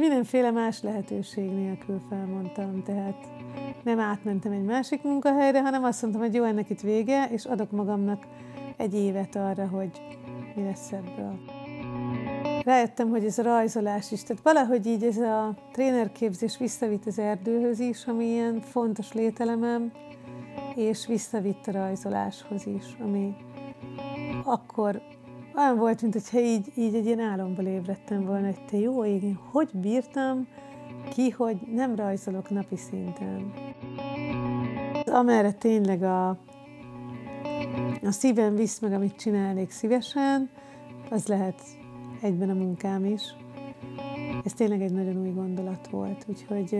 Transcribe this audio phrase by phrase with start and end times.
[0.00, 3.26] Mindenféle más lehetőség nélkül felmondtam, tehát
[3.84, 7.70] nem átmentem egy másik munkahelyre, hanem azt mondtam, hogy jó, ennek itt vége, és adok
[7.70, 8.26] magamnak
[8.76, 10.02] egy évet arra, hogy
[10.54, 11.38] mi lesz ebből.
[12.64, 17.78] Rájöttem, hogy ez a rajzolás is, tehát valahogy így ez a trénerképzés visszavitt az erdőhöz
[17.78, 19.92] is, ami ilyen fontos lételemem,
[20.74, 23.34] és visszavitt a rajzoláshoz is, ami
[24.44, 25.02] akkor
[25.60, 29.38] olyan volt, mintha így, így egy ilyen álomból ébredtem volna, hogy te jó ég, én
[29.50, 30.46] hogy bírtam
[31.10, 33.52] ki, hogy nem rajzolok napi szinten.
[35.06, 36.28] Amerre tényleg a,
[38.02, 40.50] a szívem visz meg, amit csinálnék szívesen,
[41.10, 41.62] az lehet
[42.20, 43.22] egyben a munkám is.
[44.44, 46.74] Ez tényleg egy nagyon új gondolat volt, úgyhogy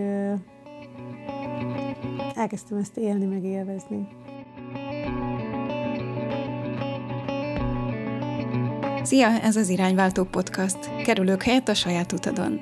[2.35, 4.07] elkezdtem ezt élni, meg élvezni.
[9.03, 11.03] Szia, ez az Irányváltó Podcast.
[11.03, 12.59] Kerülők helyett a saját utadon.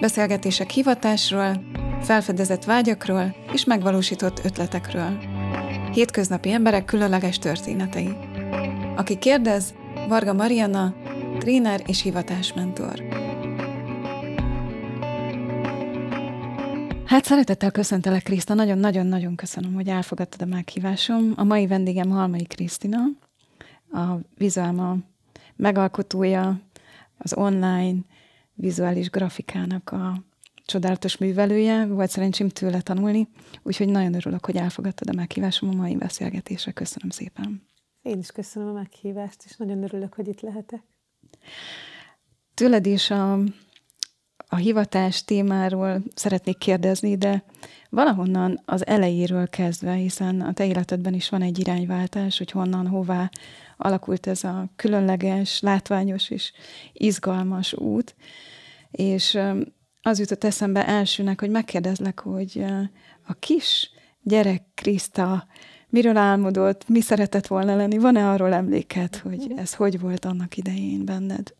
[0.00, 1.64] Beszélgetések hivatásról,
[2.00, 5.18] felfedezett vágyakról és megvalósított ötletekről.
[5.92, 8.16] Hétköznapi emberek különleges történetei.
[8.96, 9.74] Aki kérdez,
[10.08, 10.94] Varga Mariana,
[11.38, 13.02] tréner és hivatásmentor.
[17.04, 18.54] Hát szeretettel köszöntelek, Kriszta.
[18.54, 21.32] Nagyon-nagyon-nagyon köszönöm, hogy elfogadtad a meghívásom.
[21.36, 22.98] A mai vendégem Halmai Krisztina,
[23.92, 24.96] a Vizuálma
[25.56, 26.60] megalkotója,
[27.18, 27.98] az online
[28.54, 30.22] vizuális grafikának a
[30.66, 33.28] csodálatos művelője, volt szerencsém tőle tanulni,
[33.62, 36.72] úgyhogy nagyon örülök, hogy elfogadtad a meghívásom a mai beszélgetésre.
[36.72, 37.62] Köszönöm szépen.
[38.02, 40.82] Én is köszönöm a meghívást, és nagyon örülök, hogy itt lehetek.
[42.54, 43.32] Tőled is a,
[44.48, 47.44] a hivatás témáról szeretnék kérdezni, de
[47.88, 53.30] valahonnan az elejéről kezdve, hiszen a te életedben is van egy irányváltás, hogy honnan, hová
[53.82, 56.52] alakult ez a különleges, látványos és
[56.92, 58.14] izgalmas út.
[58.90, 59.38] És
[60.02, 62.64] az jutott eszembe elsőnek, hogy megkérdezlek, hogy
[63.26, 63.90] a kis
[64.22, 65.46] gyerek Kriszta
[65.88, 69.58] miről álmodott, mi szeretett volna lenni, van-e arról emléket, hogy mhm.
[69.58, 71.54] ez hogy volt annak idején benned?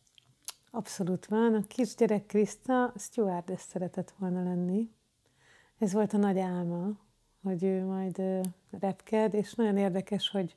[0.71, 1.55] Abszolút van.
[1.55, 4.91] A kisgyerek Kriszta stewardess szeretett volna lenni.
[5.79, 6.91] Ez volt a nagy álma,
[7.43, 8.23] hogy ő majd
[8.81, 10.57] repked, és nagyon érdekes, hogy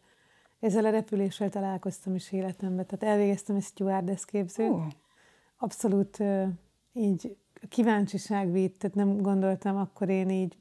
[0.65, 2.85] ezzel a repüléssel találkoztam is életemben.
[2.85, 4.69] Tehát elvégeztem egy stewardess képzőt.
[4.69, 4.87] Oh.
[5.57, 6.23] Abszolút
[6.93, 7.37] így
[7.69, 10.57] kíváncsiság vitt, tehát nem gondoltam akkor én így,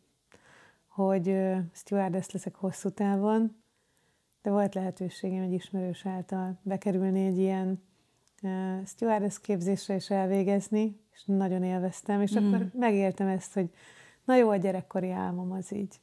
[0.88, 1.36] hogy
[1.72, 3.56] stewardess leszek hosszú távon,
[4.42, 7.82] de volt lehetőségem egy ismerős által bekerülni egy ilyen
[8.86, 12.46] stewardess képzésre és elvégezni, és nagyon élveztem, és mm.
[12.46, 13.70] akkor megéltem ezt, hogy
[14.24, 15.98] na jó, a gyerekkori álmom az így.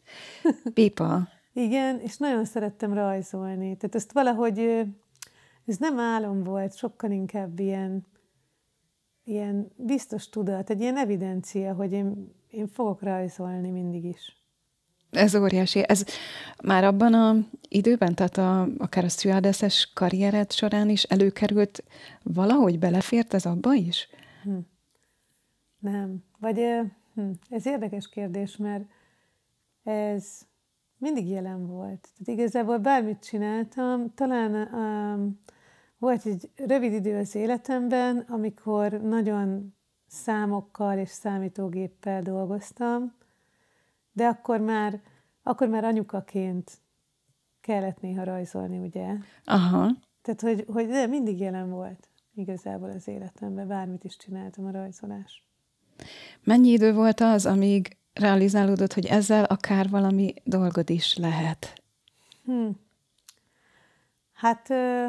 [0.74, 1.28] Pipa.
[1.54, 3.78] Igen, és nagyon szerettem rajzolni.
[3.78, 4.60] Tehát ezt valahogy,
[5.66, 8.06] ez nem álom volt, sokkal inkább ilyen,
[9.24, 14.40] ilyen biztos tudat, egy ilyen evidencia, hogy én, én fogok rajzolni mindig is.
[15.12, 15.84] Ez óriási.
[15.88, 16.06] Ez
[16.64, 17.36] már abban a
[17.68, 21.84] időben, tehát a, akár a stewardesses karriered során is előkerült,
[22.24, 24.08] valahogy belefért ez abba is?
[24.44, 24.58] Hm.
[25.80, 26.24] Nem.
[26.40, 26.60] Vagy
[27.14, 28.84] hm, ez érdekes kérdés, mert
[29.84, 30.40] ez
[31.02, 32.10] mindig jelen volt.
[32.18, 35.40] Tehát igazából bármit csináltam, talán um,
[35.98, 39.76] volt egy rövid idő az életemben, amikor nagyon
[40.08, 43.14] számokkal és számítógéppel dolgoztam,
[44.12, 45.02] de akkor már,
[45.44, 46.72] akkor már anyukaként
[47.62, 49.16] kellett néha rajzolni, ugye?
[49.46, 49.92] Aha.
[50.22, 55.46] Tehát, hogy, hogy de mindig jelen volt igazából az életemben, bármit is csináltam a rajzolás.
[56.44, 61.84] Mennyi idő volt az, amíg realizálódott, hogy ezzel akár valami dolgod is lehet?
[62.44, 62.80] Hmm.
[64.34, 65.08] Hát ö,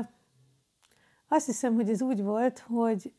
[1.28, 3.12] azt hiszem, hogy ez úgy volt, hogy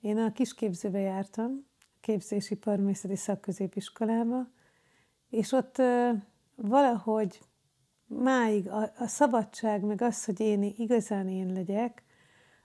[0.00, 1.66] én a kisképzőbe jártam,
[2.00, 4.48] képzési parmészeti szakközépiskolába,
[5.30, 6.10] és ott ö,
[6.54, 7.40] valahogy
[8.06, 12.02] máig a, a szabadság, meg az, hogy én igazán én legyek,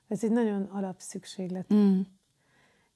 [0.08, 1.74] ez egy nagyon alapszükséglet.
[1.74, 2.00] Mm.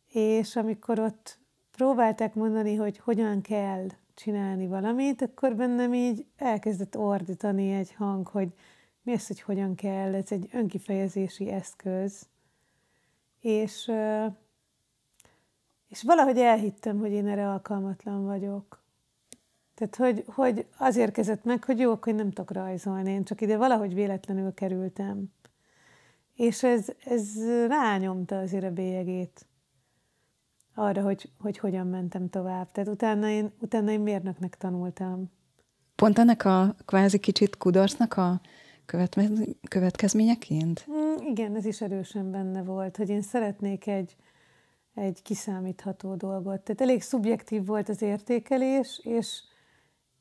[0.08, 1.40] És amikor ott
[1.78, 8.54] próbálták mondani, hogy hogyan kell csinálni valamit, akkor bennem így elkezdett ordítani egy hang, hogy
[9.02, 12.28] mi az, hogy hogyan kell, ez egy önkifejezési eszköz.
[13.40, 13.92] És,
[15.88, 18.82] és valahogy elhittem, hogy én erre alkalmatlan vagyok.
[19.76, 23.42] Tehát, hogy, hogy azért kezdett meg, hogy jó, akkor én nem tudok rajzolni, én csak
[23.42, 25.32] ide valahogy véletlenül kerültem.
[26.36, 29.46] És ez, ez rányomta azért a bélyegét
[30.74, 32.72] arra, hogy, hogy hogyan mentem tovább.
[32.72, 35.32] Tehát utána én, utána én mérnöknek tanultam.
[35.96, 38.42] Pont ennek a kvázi kicsit kudarcnak a
[39.70, 40.86] következményeként?
[40.92, 44.16] Mm, igen, ez is erősen benne volt, hogy én szeretnék egy,
[44.94, 46.62] egy kiszámítható dolgot.
[46.62, 49.44] Tehát elég szubjektív volt az értékelés, és,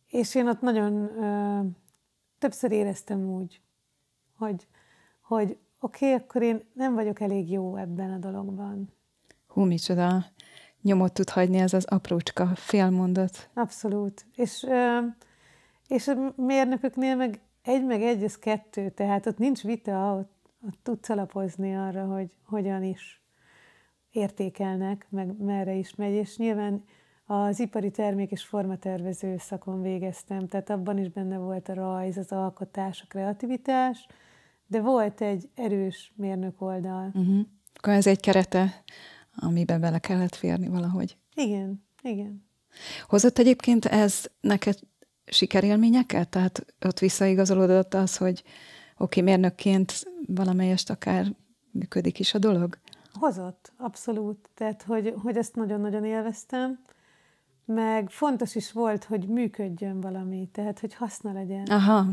[0.06, 1.60] és én ott nagyon ö,
[2.38, 3.60] többször éreztem úgy,
[4.37, 4.66] hogy,
[5.20, 8.93] hogy oké, okay, akkor én nem vagyok elég jó ebben a dologban.
[9.52, 10.25] Hú, micsoda
[10.82, 13.50] nyomot tud hagyni ez az aprócska félmondat.
[13.54, 14.26] Abszolút.
[14.34, 14.66] És,
[15.88, 20.32] és a mérnököknél meg egy meg egy, ez kettő, tehát ott nincs vita, ott,
[20.66, 23.22] ott tudsz alapozni arra, hogy hogyan is
[24.10, 26.84] értékelnek, meg merre is megy, és nyilván
[27.26, 32.32] az ipari termék és formatervező szakon végeztem, tehát abban is benne volt a rajz, az
[32.32, 34.06] alkotás, a kreativitás,
[34.66, 37.10] de volt egy erős mérnök oldal.
[37.14, 37.40] Uh-huh.
[37.75, 38.82] Akkor ez egy kerete,
[39.37, 41.17] amiben bele kellett férni valahogy.
[41.34, 42.44] Igen, igen.
[43.06, 44.79] Hozott egyébként ez neked
[45.25, 46.29] sikerélményeket?
[46.29, 48.43] Tehát ott visszaigazolódott az, hogy
[48.96, 51.34] oké, okay, mérnökként valamelyest akár
[51.70, 52.79] működik is a dolog?
[53.12, 54.49] Hozott, abszolút.
[54.55, 56.82] Tehát, hogy, hogy ezt nagyon-nagyon élveztem,
[57.64, 61.67] meg fontos is volt, hogy működjön valami, tehát, hogy haszna legyen.
[61.67, 62.06] Aha,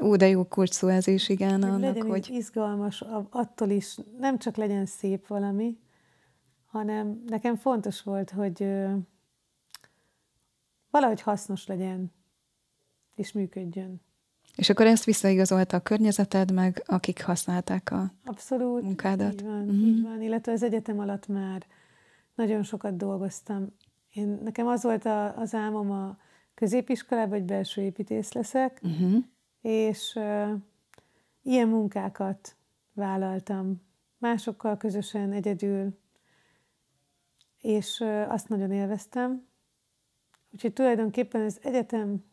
[0.00, 1.62] Ú, de jó kulcs szó ez is, igen.
[1.62, 2.28] Hogy annak, legyen hogy...
[2.30, 5.78] izgalmas, attól is nem csak legyen szép valami,
[6.66, 8.68] hanem nekem fontos volt, hogy
[10.90, 12.12] valahogy hasznos legyen,
[13.14, 14.00] és működjön.
[14.56, 19.32] És akkor ezt visszaigazolta a környezeted, meg akik használták a Abszolút, munkádat.
[19.32, 19.86] Így van, uh-huh.
[19.86, 20.22] így van.
[20.22, 21.66] Illetve az egyetem alatt már
[22.34, 23.76] nagyon sokat dolgoztam.
[24.12, 26.18] Én, nekem az volt a, az álmom a
[26.54, 29.24] középiskolában, hogy belső építész leszek, uh-huh
[29.66, 30.50] és uh,
[31.42, 32.56] ilyen munkákat
[32.92, 33.82] vállaltam
[34.18, 35.98] másokkal közösen, egyedül,
[37.66, 39.46] és azt nagyon élveztem.
[40.50, 42.24] Úgyhogy tulajdonképpen az egyetem,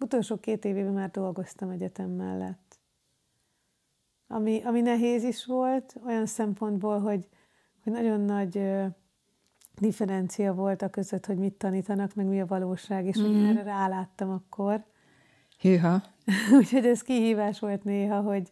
[0.00, 2.78] utolsó két évében már dolgoztam egyetem mellett.
[4.26, 7.28] Ami, ami nehéz is volt, olyan szempontból, hogy,
[7.82, 8.62] hogy nagyon nagy
[9.80, 13.22] differencia volt a között, hogy mit tanítanak, meg mi a valóság, és mm.
[13.22, 14.84] hogy erre ráláttam akkor.
[15.60, 16.02] Hűha.
[16.58, 18.50] Úgyhogy ez kihívás volt néha, hogy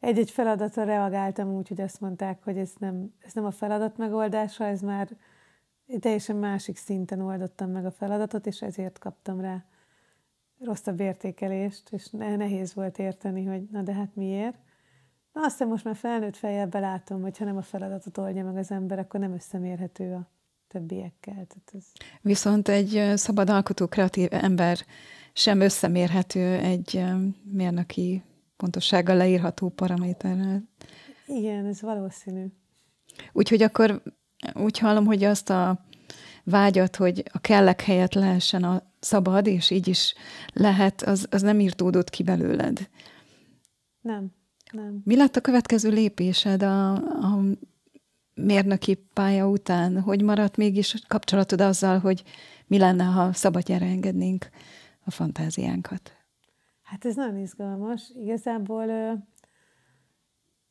[0.00, 4.64] egy-egy feladatra reagáltam úgy, hogy azt mondták, hogy ez nem, ez nem a feladat megoldása,
[4.64, 5.08] ez már
[5.98, 9.64] teljesen másik szinten oldottam meg a feladatot, és ezért kaptam rá
[10.58, 14.58] rosszabb értékelést, és nehéz volt érteni, hogy na de hát miért.
[15.32, 18.70] Na aztán most már felnőtt fejjel belátom, hogy ha nem a feladatot oldja meg az
[18.70, 20.30] ember, akkor nem összemérhető a
[20.68, 21.34] többiekkel.
[21.34, 21.84] Tehát ez...
[22.20, 24.78] Viszont egy szabad alkotó, kreatív ember
[25.32, 27.04] sem összemérhető egy
[27.42, 28.22] mérnöki
[28.56, 30.62] pontossággal leírható paraméterrel.
[31.26, 32.46] Igen, ez valószínű.
[33.32, 34.02] Úgyhogy akkor
[34.54, 35.84] úgy hallom, hogy azt a
[36.44, 40.14] vágyat, hogy a kellek helyett lehessen a szabad, és így is
[40.52, 42.88] lehet, az, az nem írtódott ki belőled.
[44.00, 44.32] Nem,
[44.72, 45.00] nem.
[45.04, 47.40] Mi lett a következő lépésed a, a
[48.34, 50.00] mérnöki pálya után?
[50.00, 52.22] Hogy maradt mégis kapcsolatod azzal, hogy
[52.66, 54.48] mi lenne, ha szabadjára engednénk
[55.04, 56.12] a fantáziánkat?
[56.82, 58.10] Hát ez nagyon izgalmas.
[58.22, 58.86] Igazából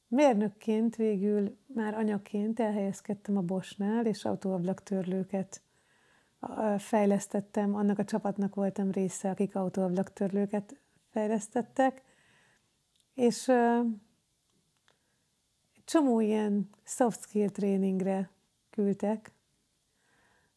[0.09, 5.61] mérnökként végül már anyaként elhelyezkedtem a Bosnál, és autóablaktörlőket
[6.77, 7.75] fejlesztettem.
[7.75, 10.79] Annak a csapatnak voltam része, akik autóablaktörlőket
[11.09, 12.01] fejlesztettek.
[13.13, 13.51] És
[15.85, 18.29] csomó ilyen soft skill tréningre
[18.69, 19.31] küldtek,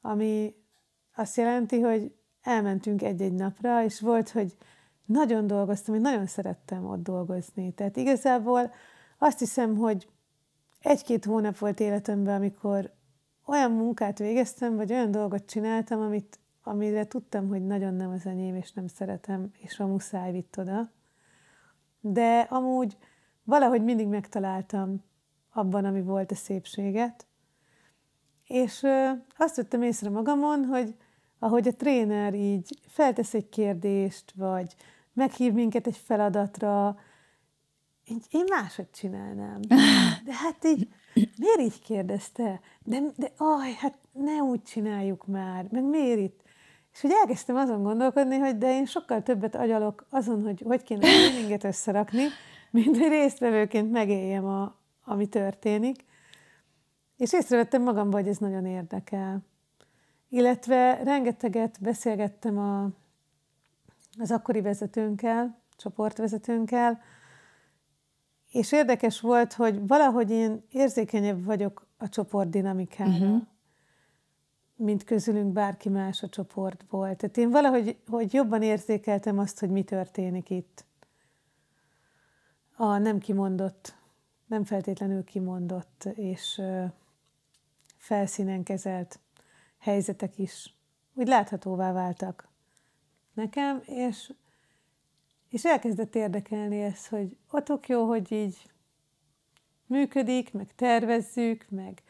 [0.01, 0.55] ami
[1.15, 4.57] azt jelenti, hogy elmentünk egy-egy napra, és volt, hogy
[5.05, 7.73] nagyon dolgoztam, én nagyon szerettem ott dolgozni.
[7.73, 8.73] Tehát igazából
[9.23, 10.09] azt hiszem, hogy
[10.81, 12.93] egy-két hónap volt életemben, amikor
[13.47, 18.55] olyan munkát végeztem, vagy olyan dolgot csináltam, amit, amire tudtam, hogy nagyon nem az enyém,
[18.55, 20.91] és nem szeretem, és a muszáj vitt oda.
[22.01, 22.97] De amúgy
[23.45, 25.03] valahogy mindig megtaláltam
[25.53, 27.27] abban, ami volt a szépséget.
[28.47, 28.87] És
[29.37, 30.97] azt vettem észre magamon, hogy
[31.39, 34.75] ahogy a tréner így feltesz egy kérdést, vagy
[35.13, 36.97] meghív minket egy feladatra,
[38.09, 39.61] így én máshogy csinálnám.
[40.27, 42.61] De hát így, miért így kérdezte?
[42.85, 46.41] De, de aj, hát ne úgy csináljuk már, meg miért itt?
[46.93, 51.09] És hogy elkezdtem azon gondolkodni, hogy de én sokkal többet agyalok azon, hogy hogy kéne
[51.09, 52.23] a tréninget összerakni,
[52.71, 56.05] mint hogy résztvevőként megéljem, a, ami történik.
[57.17, 59.41] És észrevettem magamban, hogy ez nagyon érdekel.
[60.29, 62.89] Illetve rengeteget beszélgettem a,
[64.19, 67.03] az akkori vezetőnkkel, csoportvezetőnkkel,
[68.53, 73.43] és érdekes volt, hogy valahogy én érzékenyebb vagyok a csoport dinamikára, uh-huh.
[74.77, 77.17] mint közülünk bárki más a csoportból.
[77.17, 80.85] Tehát én valahogy hogy jobban érzékeltem azt, hogy mi történik itt.
[82.77, 83.95] A nem kimondott,
[84.47, 86.63] nem feltétlenül kimondott és
[87.97, 89.21] felszínen kezelt
[89.79, 90.75] helyzetek is
[91.15, 92.49] úgy láthatóvá váltak
[93.35, 94.33] nekem, és,
[95.53, 98.57] és elkezdett érdekelni ez, hogy ott jó, hogy így
[99.87, 102.03] működik, meg tervezzük, meg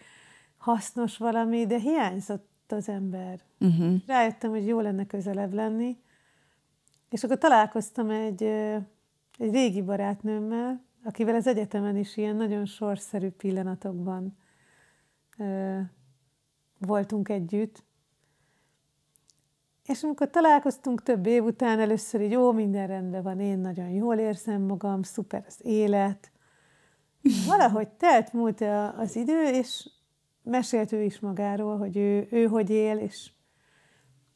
[0.56, 3.40] hasznos valami, de hiányzott az ember.
[3.60, 3.94] Uh-huh.
[4.06, 5.96] Rájöttem, hogy jó lenne közelebb lenni,
[7.10, 8.42] és akkor találkoztam egy,
[9.38, 14.36] egy régi barátnőmmel, akivel az egyetemen is ilyen nagyon sorszerű pillanatokban
[15.38, 15.80] ö,
[16.78, 17.82] voltunk együtt.
[19.86, 24.16] És amikor találkoztunk több év után, először így jó, minden rendben van, én nagyon jól
[24.16, 26.30] érzem magam, szuper az élet.
[27.46, 28.60] Valahogy telt múlt
[28.96, 29.88] az idő, és
[30.42, 33.30] mesélt ő is magáról, hogy ő, ő hogy él, és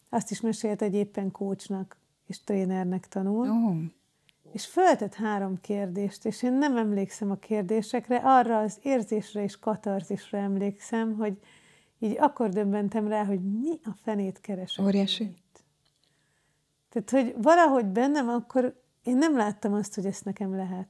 [0.08, 3.50] azt is mesélt, hogy éppen kócsnak és trénernek tanul.
[3.50, 3.76] Oh.
[4.52, 10.38] És föltett három kérdést, és én nem emlékszem a kérdésekre, arra az érzésre és katarzisra
[10.38, 11.38] emlékszem, hogy
[11.98, 14.84] így akkor döbbentem rá, hogy mi a fenét keresek.
[14.84, 15.24] Óriási.
[15.24, 15.64] Itt.
[16.88, 20.88] Tehát, hogy valahogy bennem akkor én nem láttam azt, hogy ezt nekem lehet.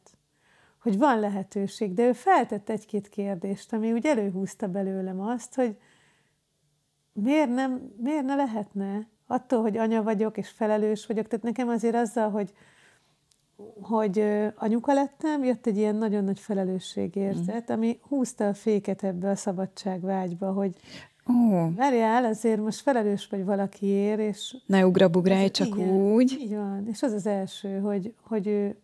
[0.83, 5.77] Hogy van lehetőség, de ő feltett egy-két kérdést, ami úgy előhúzta belőlem azt, hogy
[7.13, 11.27] miért, nem, miért ne lehetne attól, hogy anya vagyok és felelős vagyok.
[11.27, 12.53] Tehát nekem azért azzal, hogy
[13.81, 17.75] hogy anyuka lettem, jött egy ilyen nagyon nagy felelősségérzet, mm.
[17.75, 20.77] ami húzta a féket ebbe a szabadságvágyba, hogy
[21.27, 21.75] oh.
[21.75, 24.57] várjál, azért most felelős vagy valakiért, és...
[24.67, 26.37] Ne ugrabugrálj csak igen, úgy.
[26.41, 26.87] Így van.
[26.89, 28.77] És az az első, hogy, hogy ő,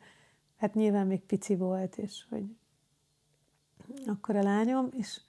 [0.57, 2.45] hát nyilván még pici volt, és hogy
[4.07, 5.21] akkor a lányom, és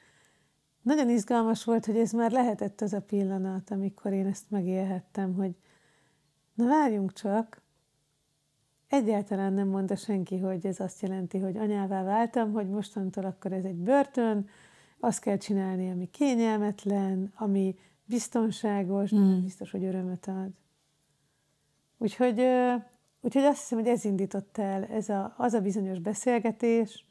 [0.82, 5.56] nagyon izgalmas volt, hogy ez már lehetett az a pillanat, amikor én ezt megélhettem, hogy
[6.54, 7.63] na várjunk csak,
[8.94, 13.64] Egyáltalán nem mondta senki, hogy ez azt jelenti, hogy anyává váltam, hogy mostantól akkor ez
[13.64, 14.50] egy börtön,
[15.00, 19.42] azt kell csinálni, ami kényelmetlen, ami biztonságos, mm.
[19.42, 20.50] biztos, hogy örömet ad.
[21.98, 22.42] Úgyhogy,
[23.22, 27.06] úgyhogy azt hiszem, hogy ez indított el, ez a, az a bizonyos beszélgetés.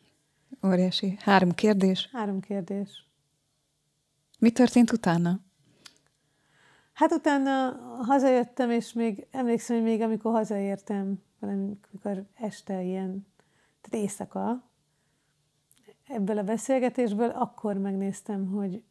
[0.66, 1.16] Óriási.
[1.20, 2.08] Három kérdés?
[2.12, 3.06] Három kérdés.
[4.38, 5.40] Mi történt utána?
[6.92, 7.70] Hát utána
[8.00, 13.26] hazajöttem, és még emlékszem, hogy még amikor hazaértem, valamikor este ilyen,
[13.80, 14.70] tehát éjszaka,
[16.06, 18.82] ebből a beszélgetésből akkor megnéztem, hogy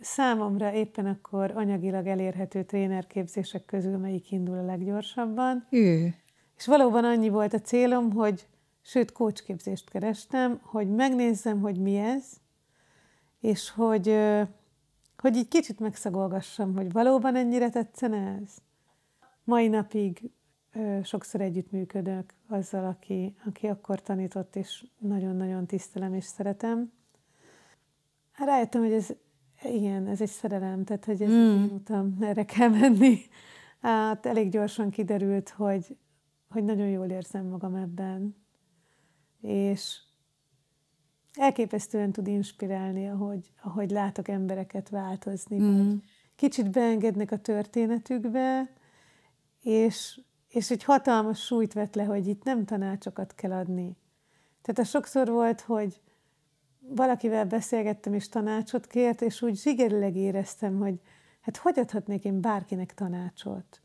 [0.00, 5.66] számomra éppen akkor anyagilag elérhető trénerképzések közül melyik indul a leggyorsabban.
[5.70, 6.14] Ő.
[6.56, 8.46] És valóban annyi volt a célom, hogy,
[8.82, 12.24] sőt, kócsképzést kerestem, hogy megnézzem, hogy mi ez,
[13.40, 14.18] és hogy,
[15.18, 18.56] hogy így kicsit megszagolgassam, hogy valóban ennyire tetszene ez.
[19.44, 20.30] Mai napig
[21.02, 26.92] sokszor együttműködök azzal, aki, aki akkor tanított, és nagyon-nagyon tisztelem és szeretem.
[28.32, 29.08] Rájöttem, hogy ez,
[29.62, 31.64] igen, ez egy szerelem, tehát hogy ez mm.
[31.64, 33.18] utam, erre kell menni.
[33.80, 35.96] Hát elég gyorsan kiderült, hogy,
[36.48, 38.36] hogy nagyon jól érzem magam ebben.
[39.40, 39.98] És
[41.32, 45.58] elképesztően tud inspirálni, ahogy, ahogy látok embereket változni.
[45.58, 45.94] Mm.
[46.36, 48.72] Kicsit beengednek a történetükbe,
[49.62, 53.96] és és egy hatalmas súlyt vett le, hogy itt nem tanácsokat kell adni.
[54.62, 56.00] Tehát a sokszor volt, hogy
[56.78, 61.00] valakivel beszélgettem, és tanácsot kért, és úgy zsigerileg éreztem, hogy
[61.40, 63.80] hát hogy adhatnék én bárkinek tanácsot?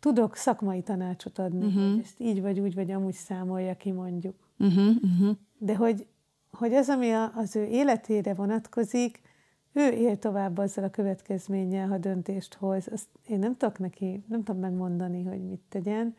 [0.00, 1.90] Tudok szakmai tanácsot adni, uh-huh.
[1.90, 4.50] hogy ezt így vagy úgy, vagy amúgy számolja ki mondjuk.
[4.58, 5.36] Uh-huh, uh-huh.
[5.58, 6.06] De hogy,
[6.50, 9.20] hogy az, ami a, az ő életére vonatkozik,
[9.76, 12.88] ő él tovább azzal a következménnyel, ha döntést hoz.
[12.92, 16.16] Azt én nem tudok neki, nem tudom megmondani, hogy mit tegyen.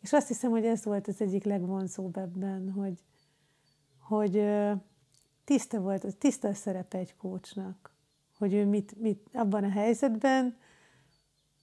[0.00, 3.02] És azt hiszem, hogy ez volt az egyik legvonzóbb ebben, hogy,
[3.98, 4.44] hogy
[5.44, 7.90] tiszta volt, tiszta a szerepe egy kócsnak,
[8.38, 10.56] hogy ő mit, mit abban a helyzetben,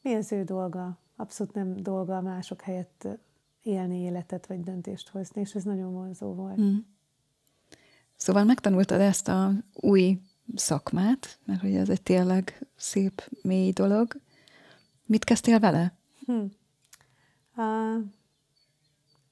[0.02, 0.98] mi az ő dolga.
[1.16, 3.08] Abszolút nem dolga mások helyett
[3.62, 6.62] élni életet, vagy döntést hozni, és ez nagyon vonzó volt.
[6.62, 6.78] Mm.
[8.16, 10.22] Szóval megtanultad ezt a új
[10.56, 14.22] szakmát, mert hogy ez egy tényleg szép, mély dolog.
[15.06, 15.98] Mit kezdtél vele?
[16.26, 16.44] Hm.
[17.56, 18.04] Uh,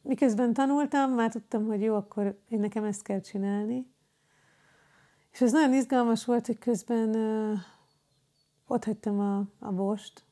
[0.02, 3.88] miközben tanultam, már tudtam, hogy jó, akkor én nekem ezt kell csinálni.
[5.32, 7.60] És ez nagyon izgalmas volt, hogy közben uh,
[8.68, 10.26] ott hagytam a, a bost.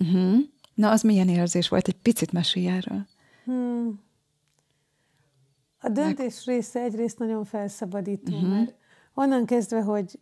[0.00, 0.38] Uh-huh.
[0.74, 1.88] Na, az milyen érzés volt?
[1.88, 3.06] Egy picit mesélj erről.
[3.44, 4.02] Hmm.
[5.78, 6.56] A döntés Meg...
[6.56, 8.50] része egyrészt nagyon felszabadító, uh-huh.
[8.50, 8.74] mert
[9.14, 10.18] Onnan kezdve, hogy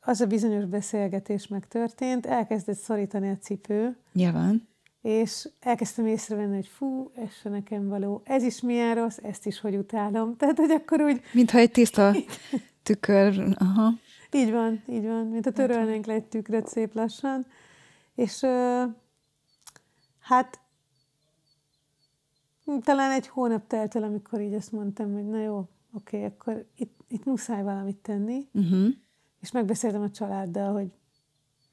[0.00, 3.96] az a bizonyos beszélgetés megtörtént, elkezdett szorítani a cipő.
[4.12, 4.68] Nyilván.
[5.02, 9.60] És elkezdtem észrevenni, hogy fú, ez se nekem való, ez is milyen rossz, ezt is
[9.60, 10.34] hogy utálom.
[10.38, 11.20] Tehát, hogy akkor úgy...
[11.32, 12.14] Mintha egy tiszta
[12.82, 13.92] tükör, aha.
[14.32, 17.46] így van, így van, mint a törölnénk le egy tükröt szép lassan.
[18.14, 18.40] És
[20.20, 20.60] hát
[22.80, 26.66] talán egy hónap telt el, amikor így azt mondtam, hogy na jó, oké, okay, akkor
[26.76, 28.48] itt, itt muszáj valamit tenni.
[28.52, 28.88] Uh-huh.
[29.40, 30.92] És megbeszéltem a családdal, hogy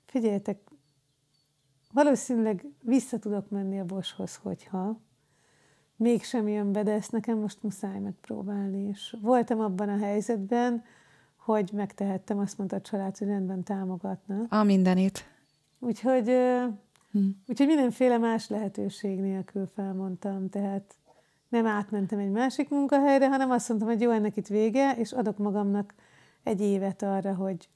[0.05, 0.59] figyeljetek,
[1.91, 5.01] valószínűleg vissza tudok menni a boshoz, hogyha
[5.95, 8.87] mégsem jön be, de ezt nekem most muszáj megpróbálni.
[8.87, 10.83] És voltam abban a helyzetben,
[11.35, 14.45] hogy megtehettem, azt mondta a család, hogy rendben támogatna.
[14.49, 15.25] A mindenit.
[15.79, 16.31] Úgyhogy,
[17.11, 17.27] hm.
[17.47, 20.95] úgyhogy mindenféle más lehetőség nélkül felmondtam, tehát
[21.53, 25.37] nem átmentem egy másik munkahelyre, hanem azt mondtam, hogy jó, ennek itt vége, és adok
[25.37, 25.93] magamnak
[26.43, 27.69] egy évet arra, hogy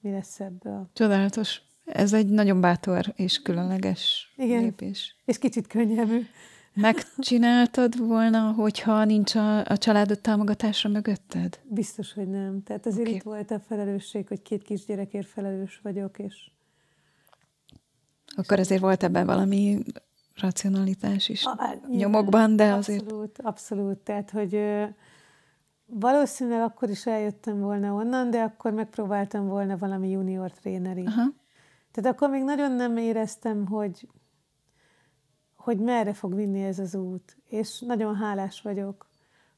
[0.00, 0.90] mi lesz ebből.
[0.92, 1.62] Csodálatos.
[1.84, 4.62] Ez egy nagyon bátor és különleges Igen.
[4.62, 5.16] lépés.
[5.24, 6.26] És kicsit könnyelmű.
[6.74, 11.60] Megcsináltad volna, hogyha nincs a, a családod támogatása mögötted?
[11.68, 12.62] Biztos, hogy nem.
[12.62, 13.14] Tehát azért okay.
[13.14, 16.50] itt volt a felelősség, hogy két kisgyerekért felelős vagyok, és...
[18.36, 19.82] Akkor ezért volt ebben valami
[20.34, 23.02] racionalitás is a, nyomokban, de abszolút, azért...
[23.02, 23.98] Abszolút, abszolút.
[23.98, 24.60] Tehát, hogy
[25.86, 31.04] valószínűleg akkor is eljöttem volna onnan, de akkor megpróbáltam volna valami junior tréneri.
[31.06, 31.32] Aha.
[31.90, 34.08] Tehát akkor még nagyon nem éreztem, hogy
[35.64, 37.36] hogy merre fog vinni ez az út.
[37.48, 39.08] És nagyon hálás vagyok,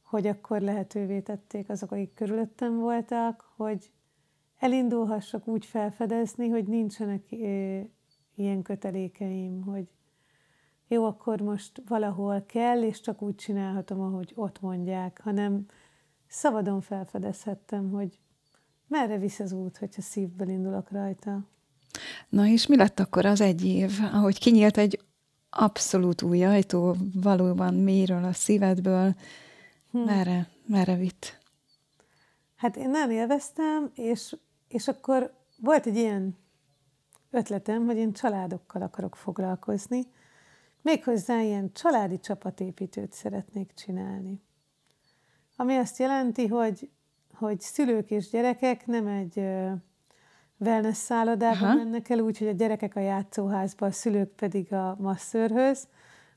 [0.02, 3.90] hogy akkor lehetővé tették azok, akik körülöttem voltak, hogy
[4.58, 7.32] elindulhassak úgy felfedezni, hogy nincsenek
[8.34, 9.88] ilyen kötelékeim, hogy
[10.88, 15.66] jó, akkor most valahol kell, és csak úgy csinálhatom, ahogy ott mondják, hanem
[16.28, 18.18] szabadon felfedezhettem, hogy
[18.88, 21.44] merre visz az út, hogyha szívből indulok rajta.
[22.28, 25.00] Na és mi lett akkor az egy év, ahogy kinyílt egy
[25.50, 29.14] abszolút új ajtó, valóban mélyről a szívedből,
[29.90, 29.98] hm.
[29.98, 31.38] merre, merre vitt?
[32.56, 34.36] Hát én nem élveztem, és,
[34.68, 36.36] és akkor volt egy ilyen
[37.30, 40.06] ötletem, hogy én családokkal akarok foglalkozni,
[40.86, 44.42] méghozzá ilyen családi csapatépítőt szeretnék csinálni.
[45.56, 46.90] Ami azt jelenti, hogy,
[47.34, 49.36] hogy szülők és gyerekek nem egy
[50.58, 51.74] wellness szállodába Aha.
[51.74, 55.88] mennek el, úgy, hogy a gyerekek a játszóházba, a szülők pedig a masszörhöz,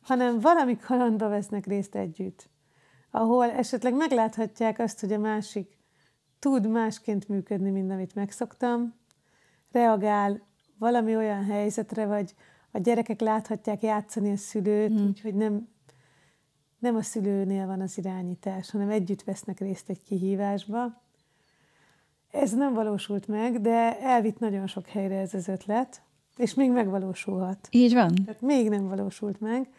[0.01, 2.49] hanem valami kalandba vesznek részt együtt,
[3.11, 5.77] ahol esetleg megláthatják azt, hogy a másik
[6.39, 8.95] tud másként működni, mint amit megszoktam,
[9.71, 10.41] reagál
[10.77, 12.35] valami olyan helyzetre, vagy
[12.71, 15.07] a gyerekek láthatják játszani a szülőt, hmm.
[15.07, 15.67] úgyhogy nem,
[16.79, 21.01] nem a szülőnél van az irányítás, hanem együtt vesznek részt egy kihívásba.
[22.31, 26.01] Ez nem valósult meg, de elvitt nagyon sok helyre ez az ötlet,
[26.37, 27.67] és még megvalósulhat.
[27.71, 28.15] Így van.
[28.25, 29.69] Tehát még nem valósult meg.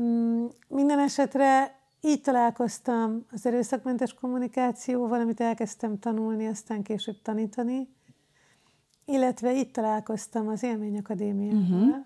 [0.00, 7.88] Mm, minden esetre így találkoztam az erőszakmentes kommunikációval, amit elkezdtem tanulni, aztán később tanítani,
[9.08, 11.96] illetve itt találkoztam az Élményakadémiával, uh-huh.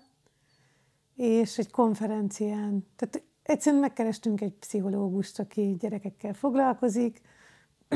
[1.15, 2.87] és egy konferencián.
[2.95, 7.21] Tehát egyszerűen megkerestünk egy pszichológust, aki gyerekekkel foglalkozik,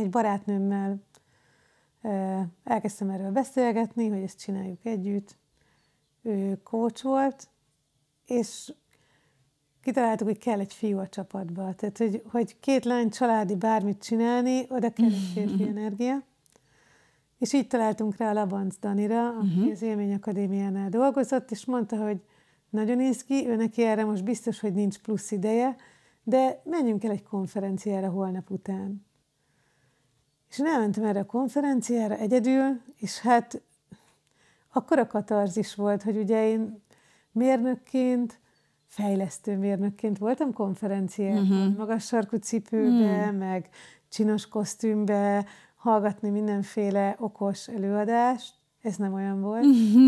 [0.00, 1.02] egy barátnőmmel
[2.64, 5.36] elkezdtem erről beszélgetni, hogy ezt csináljuk együtt.
[6.22, 7.48] Ő coach volt,
[8.26, 8.72] és
[9.82, 11.74] kitaláltuk, hogy kell egy fiú a csapatba.
[11.74, 16.22] Tehát, hogy, hogy két lány családi bármit csinálni, oda kell egy férfi energia.
[17.38, 19.70] És így találtunk rá a Labanc Danira, aki uh-huh.
[19.70, 22.20] az Élmény Akadémiánál dolgozott, és mondta, hogy
[22.70, 25.76] nagyon izgi, ő neki erre most biztos, hogy nincs plusz ideje,
[26.22, 29.04] de menjünk el egy konferenciára holnap után.
[30.48, 33.62] És én elmentem erre a konferenciára egyedül, és hát
[34.72, 36.82] akkora katarzis volt, hogy ugye én
[37.32, 38.40] mérnökként,
[38.86, 41.76] fejlesztő mérnökként voltam konferencián, uh-huh.
[41.76, 43.38] magas sarkú cipőbe, uh-huh.
[43.38, 43.68] meg
[44.08, 45.46] csinos kosztümbe,
[45.86, 49.64] hallgatni mindenféle okos előadást, ez nem olyan volt.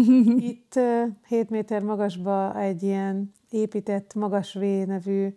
[0.53, 5.35] Itt uh, 7 méter magasba egy ilyen épített magas V nevű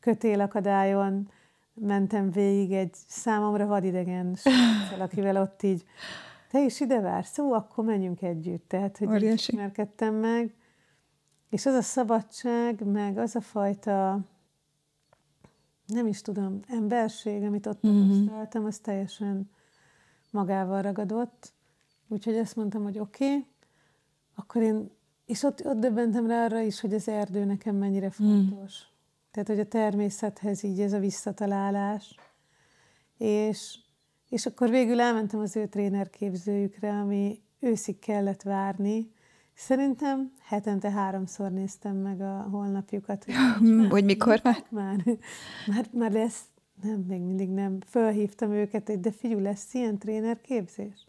[0.00, 1.28] kötélakadályon
[1.74, 5.84] mentem végig egy számomra vadidegen sráccal, akivel ott így,
[6.50, 8.68] te is ide vársz, szó, akkor menjünk együtt.
[8.68, 10.54] Tehát, hogy így ismerkedtem meg.
[11.50, 14.20] És az a szabadság, meg az a fajta,
[15.86, 18.08] nem is tudom, emberség, amit ott mm-hmm.
[18.08, 19.50] tapasztaltam, az teljesen
[20.34, 21.52] magával ragadott.
[22.08, 23.46] Úgyhogy azt mondtam, hogy oké, okay,
[24.34, 24.90] akkor én,
[25.26, 28.08] és ott, ott döbbentem rá arra is, hogy az erdő nekem mennyire mm.
[28.08, 28.82] fontos.
[28.82, 28.92] Mm.
[29.30, 32.14] Tehát, hogy a természethez így ez a visszatalálás.
[33.18, 33.78] És,
[34.28, 39.12] és akkor végül elmentem az ő trénerképzőjükre, ami őszig kellett várni.
[39.54, 43.24] Szerintem hetente háromszor néztem meg a holnapjukat.
[43.24, 43.34] Hogy,
[43.90, 44.64] hogy mikor már?
[44.70, 45.04] Már,
[45.66, 46.42] már, már lesz
[46.82, 51.06] nem, még mindig nem, fölhívtam őket, de figyelj, lesz ilyen trénerképzés.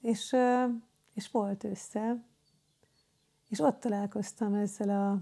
[0.00, 0.36] És,
[1.14, 2.24] és volt össze,
[3.48, 5.18] és ott találkoztam ezzel a,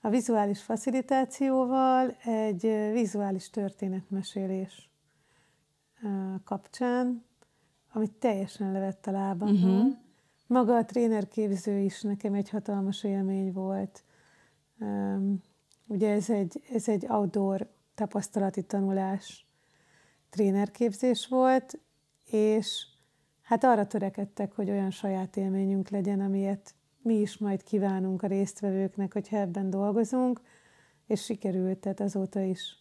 [0.00, 4.90] a vizuális facilitációval egy vizuális történetmesélés
[6.44, 7.24] kapcsán,
[7.92, 9.80] amit teljesen levett a lábamról.
[9.80, 9.94] Uh-huh.
[10.46, 14.04] Maga a trénerképző is nekem egy hatalmas élmény volt.
[15.86, 19.46] Ugye ez egy, ez egy outdoor tapasztalati tanulás
[20.30, 21.78] trénerképzés volt,
[22.24, 22.86] és
[23.42, 29.12] hát arra törekedtek, hogy olyan saját élményünk legyen, amilyet mi is majd kívánunk a résztvevőknek,
[29.12, 30.40] hogyha ebben dolgozunk,
[31.06, 32.78] és sikerült, tehát azóta is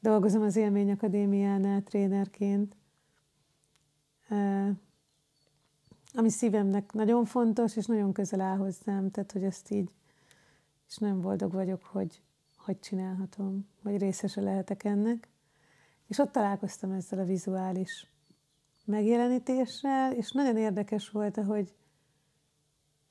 [0.00, 2.76] dolgozom az Élmény Akadémiánál trénerként,
[6.12, 9.90] ami szívemnek nagyon fontos, és nagyon közel áll hozzám, tehát hogy ezt így,
[10.88, 12.22] és nem boldog vagyok, hogy
[12.64, 15.28] hogy csinálhatom, vagy részese lehetek ennek.
[16.06, 18.10] És ott találkoztam ezzel a vizuális
[18.84, 21.74] megjelenítéssel, és nagyon érdekes volt, hogy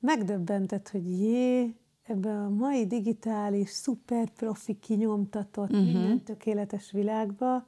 [0.00, 5.84] megdöbbentett, hogy jé, ebben a mai digitális, szuper profi kinyomtatott, uh-huh.
[5.84, 7.66] minden tökéletes világba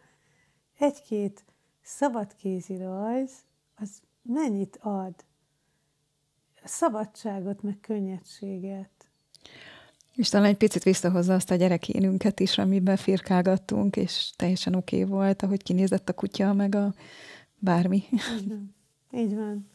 [0.79, 1.45] egy-két
[1.83, 3.33] szabadkézi rajz,
[3.75, 5.15] az mennyit ad?
[6.65, 8.96] Szabadságot, meg könnyedséget.
[10.17, 15.11] És talán egy picit visszahozza azt a gyerekénünket is, amiben firkálgattunk, és teljesen oké okay
[15.11, 16.95] volt, ahogy kinézett a kutya, meg a
[17.59, 18.03] bármi.
[18.13, 18.75] Így van.
[19.11, 19.69] Így van.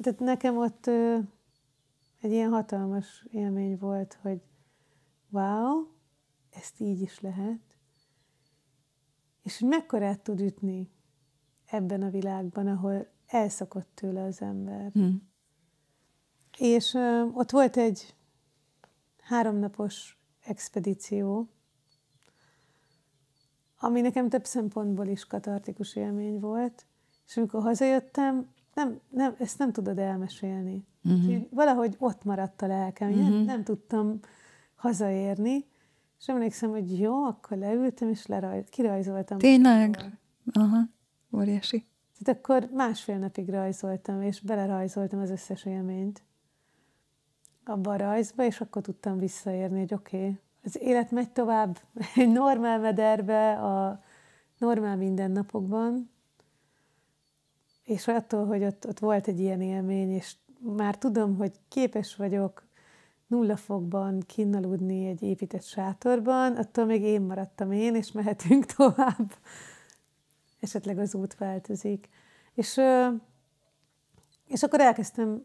[0.00, 1.18] Tehát nekem ott ö,
[2.20, 4.40] egy ilyen hatalmas élmény volt, hogy
[5.30, 5.86] wow,
[6.50, 7.60] ezt így is lehet,
[9.42, 10.90] és hogy mekkorát tud ütni
[11.66, 14.90] ebben a világban, ahol elszakott tőle az ember.
[14.92, 15.28] Hmm.
[16.58, 18.14] És ö, ott volt egy
[19.30, 21.48] háromnapos expedíció,
[23.78, 26.86] ami nekem több szempontból is katartikus élmény volt,
[27.26, 30.86] és amikor hazajöttem, nem, nem, ezt nem tudod elmesélni.
[31.04, 31.46] Uh-huh.
[31.50, 33.28] Valahogy ott maradt a lelkem, uh-huh.
[33.28, 34.18] nem, nem tudtam
[34.74, 35.64] hazaérni,
[36.18, 39.38] és emlékszem, hogy jó, akkor leültem, és lerajz, kirajzoltam.
[39.38, 40.18] Tényleg?
[40.52, 40.78] Aha,
[41.36, 41.86] óriási.
[42.18, 46.22] Tehát akkor másfél napig rajzoltam, és belerajzoltam az összes élményt
[47.70, 51.78] abba a rajzba, és akkor tudtam visszaérni, hogy oké, okay, az élet megy tovább
[52.16, 54.02] egy normál mederbe, a
[54.58, 56.10] normál mindennapokban,
[57.84, 62.68] és attól, hogy ott, ott volt egy ilyen élmény, és már tudom, hogy képes vagyok
[63.26, 69.32] nulla fokban kinnaludni egy épített sátorban, attól még én maradtam én, és mehetünk tovább.
[70.60, 72.08] Esetleg az út változik.
[72.54, 72.80] És,
[74.46, 75.44] és akkor elkezdtem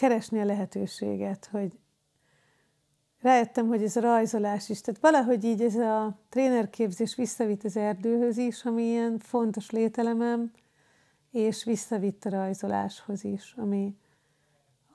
[0.00, 1.78] keresni a lehetőséget, hogy
[3.20, 8.36] rájöttem, hogy ez a rajzolás is, tehát valahogy így ez a trénerképzés visszavitt az erdőhöz
[8.36, 10.50] is, ami ilyen fontos lételemem,
[11.30, 13.96] és visszavitt a rajzoláshoz is, ami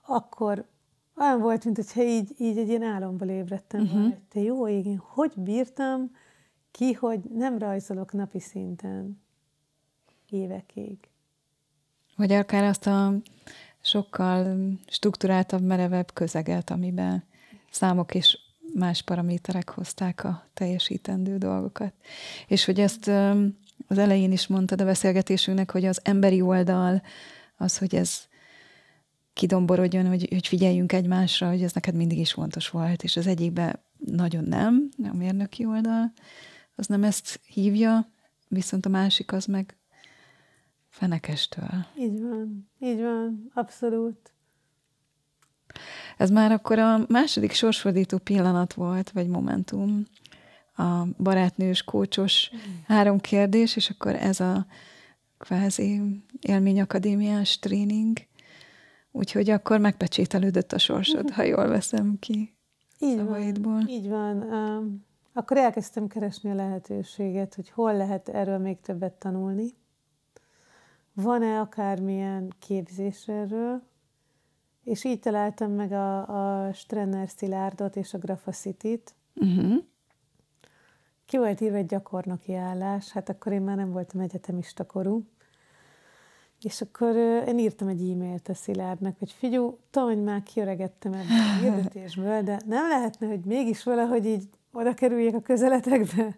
[0.05, 0.65] akkor
[1.15, 3.99] olyan volt, mint hogyha így, így egy ilyen álomból ébredtem uh-huh.
[3.99, 4.17] volna.
[4.29, 6.11] Te jó ég, én hogy bírtam
[6.71, 9.21] ki, hogy nem rajzolok napi szinten
[10.29, 10.97] évekig.
[12.15, 13.13] Vagy akár azt a
[13.85, 17.23] sokkal struktúráltabb, merevebb közeget, amiben
[17.69, 18.39] számok és
[18.73, 21.93] más paraméterek hozták a teljesítendő dolgokat.
[22.47, 23.07] És hogy ezt
[23.87, 27.01] az elején is mondtad a beszélgetésünknek, hogy az emberi oldal,
[27.57, 28.27] az, hogy ez
[29.33, 33.79] kidomborodjon, hogy, hogy figyeljünk egymásra, hogy ez neked mindig is fontos volt, és az egyikben
[33.97, 36.13] nagyon nem, a mérnöki oldal,
[36.75, 38.09] az nem ezt hívja,
[38.47, 39.77] viszont a másik az meg
[40.95, 41.86] fenekestől.
[41.97, 44.34] Így van, így van, abszolút.
[46.17, 50.05] Ez már akkor a második sorsfordító pillanat volt, vagy momentum,
[50.77, 52.51] a barátnős, kócsos
[52.88, 54.65] három kérdés, és akkor ez a
[55.38, 56.01] kvázi
[56.41, 58.17] élményakadémiás tréning.
[59.12, 62.55] Úgyhogy akkor megpecsételődött a sorsod, ha jól veszem ki
[62.99, 63.73] így szavaidból.
[63.73, 64.41] Van, így van.
[64.41, 69.73] Um, akkor elkezdtem keresni a lehetőséget, hogy hol lehet erről még többet tanulni.
[71.15, 73.82] Van-e akármilyen képzés erről?
[74.84, 79.15] És így találtam meg a, a Strenner Szilárdot és a Grafacity-t.
[79.36, 79.84] Uh-huh.
[81.25, 85.28] Ki volt írva egy gyakornoki állás, hát akkor én már nem voltam egyetemista korú.
[86.62, 87.15] És akkor
[87.47, 92.60] én írtam egy e-mailt a Szilárdnak, hogy figyú, hogy már kiöregettem ebből a hirdetésből, de
[92.65, 96.38] nem lehetne, hogy mégis valahogy így oda kerüljek a közeletekbe.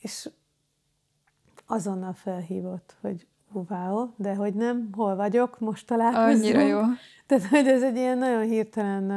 [0.00, 0.30] És
[1.66, 6.44] azonnal felhívott, hogy wow, de hogy nem, hol vagyok, most találkozunk.
[6.44, 6.80] Annyira jó.
[7.26, 9.10] Tehát, hogy ez egy ilyen nagyon hirtelen,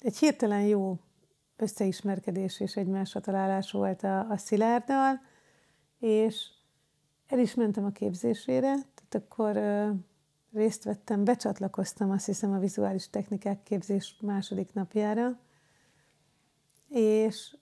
[0.00, 0.98] egy hirtelen jó
[1.56, 5.20] összeismerkedés és egymásra találás volt a, a Szilárddal,
[5.98, 6.50] és
[7.26, 9.60] el is mentem a képzésére, tehát akkor
[10.52, 15.38] részt vettem, becsatlakoztam azt hiszem a vizuális technikák képzés második napjára,
[16.88, 17.56] és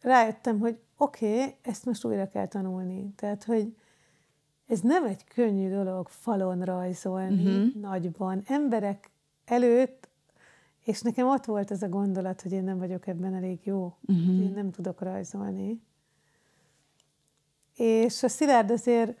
[0.00, 3.12] rájöttem, hogy oké, okay, ezt most újra kell tanulni.
[3.16, 3.76] Tehát, hogy
[4.68, 7.80] ez nem egy könnyű dolog falon rajzolni, uh-huh.
[7.80, 9.10] nagyban, emberek
[9.44, 10.08] előtt,
[10.84, 14.42] és nekem ott volt ez a gondolat, hogy én nem vagyok ebben elég jó, uh-huh.
[14.42, 15.82] én nem tudok rajzolni.
[17.74, 19.18] És a Szilárd azért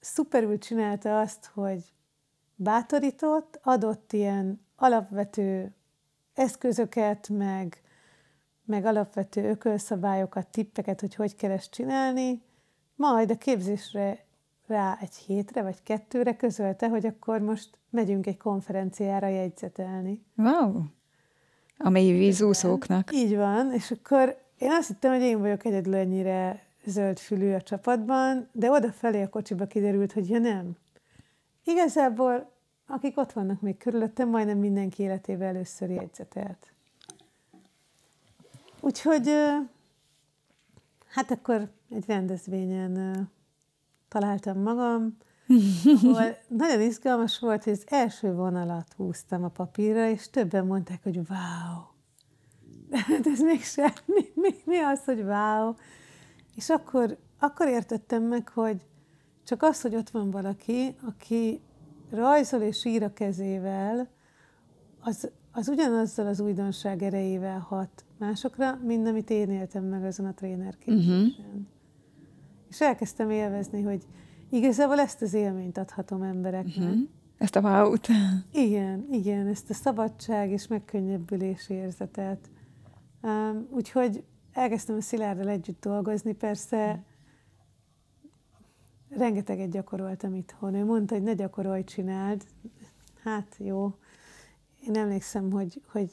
[0.00, 1.92] szuperül csinálta azt, hogy
[2.54, 5.74] bátorított, adott ilyen alapvető
[6.34, 7.82] eszközöket, meg,
[8.64, 12.42] meg alapvető ökölszabályokat, tippeket, hogy hogy kell ezt csinálni,
[12.94, 14.26] majd a képzésre
[14.68, 20.24] rá egy hétre vagy kettőre közölte, hogy akkor most megyünk egy konferenciára jegyzetelni.
[20.36, 20.80] Wow!
[21.78, 23.12] A mély vízúszóknak.
[23.12, 28.48] Így van, és akkor én azt hittem, hogy én vagyok egyedül ennyire zöldfülű a csapatban,
[28.52, 30.76] de odafelé a kocsiba kiderült, hogy ja nem.
[31.64, 32.50] Igazából,
[32.86, 36.72] akik ott vannak még körülöttem, majdnem mindenki életével először jegyzetelt.
[38.80, 39.30] Úgyhogy
[41.08, 43.28] hát akkor egy rendezvényen
[44.08, 45.16] találtam magam,
[46.02, 51.16] ahol nagyon izgalmas volt, hogy az első vonalat húztam a papírra, és többen mondták, hogy
[51.16, 51.82] wow.
[53.22, 54.30] De ez még semmi.
[54.34, 55.74] Mi, mi az, hogy wow?
[56.54, 58.86] És akkor, akkor értettem meg, hogy
[59.44, 61.60] csak az, hogy ott van valaki, aki
[62.10, 64.08] rajzol és ír a kezével,
[65.00, 70.34] az, az ugyanazzal az újdonság erejével hat másokra, mint amit én éltem meg azon a
[70.34, 71.36] trénerképzésen.
[71.46, 71.77] Uh-huh.
[72.68, 74.02] És elkezdtem élvezni, hogy
[74.50, 76.88] igazából ezt az élményt adhatom embereknek.
[76.88, 77.08] Uh-huh.
[77.38, 77.94] Ezt a wow
[78.66, 82.50] Igen, igen, ezt a szabadság és megkönnyebbülés érzetet.
[83.22, 87.04] Um, úgyhogy elkezdtem a Szilárddal együtt dolgozni, persze
[89.08, 90.74] rengeteget gyakoroltam itthon.
[90.74, 92.44] Ő mondta, hogy ne gyakorolj, csináld.
[93.22, 93.94] Hát jó.
[94.86, 96.10] Én emlékszem, hogy, hogy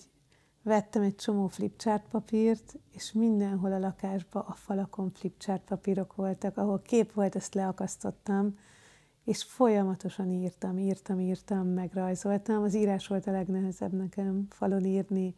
[0.66, 6.82] vettem egy csomó flipchart papírt, és mindenhol a lakásban a falakon flipchart papírok voltak, ahol
[6.82, 8.58] kép volt, ezt leakasztottam,
[9.24, 12.64] és folyamatosan írtam, írtam, írtam, megrajzoltam.
[12.64, 15.36] Az írás volt a legnehezebb nekem, falon írni,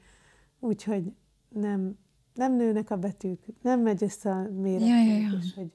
[0.60, 1.14] úgyhogy
[1.50, 1.98] nem,
[2.34, 5.38] nem nőnek a betűk, nem megy össze a méret, ja, ja, ja.
[5.42, 5.72] és hogy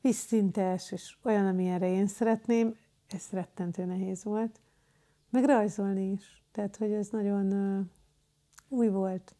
[0.00, 2.76] vízszintes, és olyan, amilyenre én szeretném,
[3.08, 4.60] ez rettentő nehéz volt.
[5.30, 6.44] Meg rajzolni is.
[6.52, 7.52] Tehát, hogy ez nagyon
[8.74, 9.34] új volt.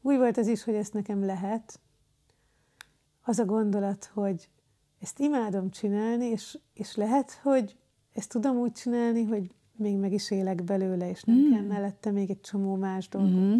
[0.00, 1.80] Új volt az is, hogy ezt nekem lehet.
[3.22, 4.48] Az a gondolat, hogy
[5.00, 7.76] ezt imádom csinálni, és, és lehet, hogy
[8.12, 11.52] ezt tudom úgy csinálni, hogy még meg is élek belőle, és nem mm.
[11.52, 13.58] kell mellette még egy csomó más dolgot mm-hmm.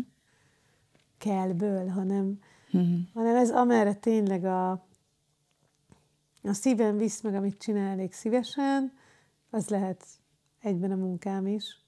[1.19, 2.39] kellből, hanem,
[2.77, 3.01] mm-hmm.
[3.15, 4.71] hanem ez amerre tényleg a,
[6.43, 8.93] a szívem visz meg, amit csinálnék szívesen,
[9.51, 10.05] az lehet
[10.59, 11.82] egyben a munkám is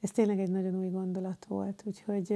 [0.00, 2.32] ez tényleg egy nagyon új gondolat volt, úgyhogy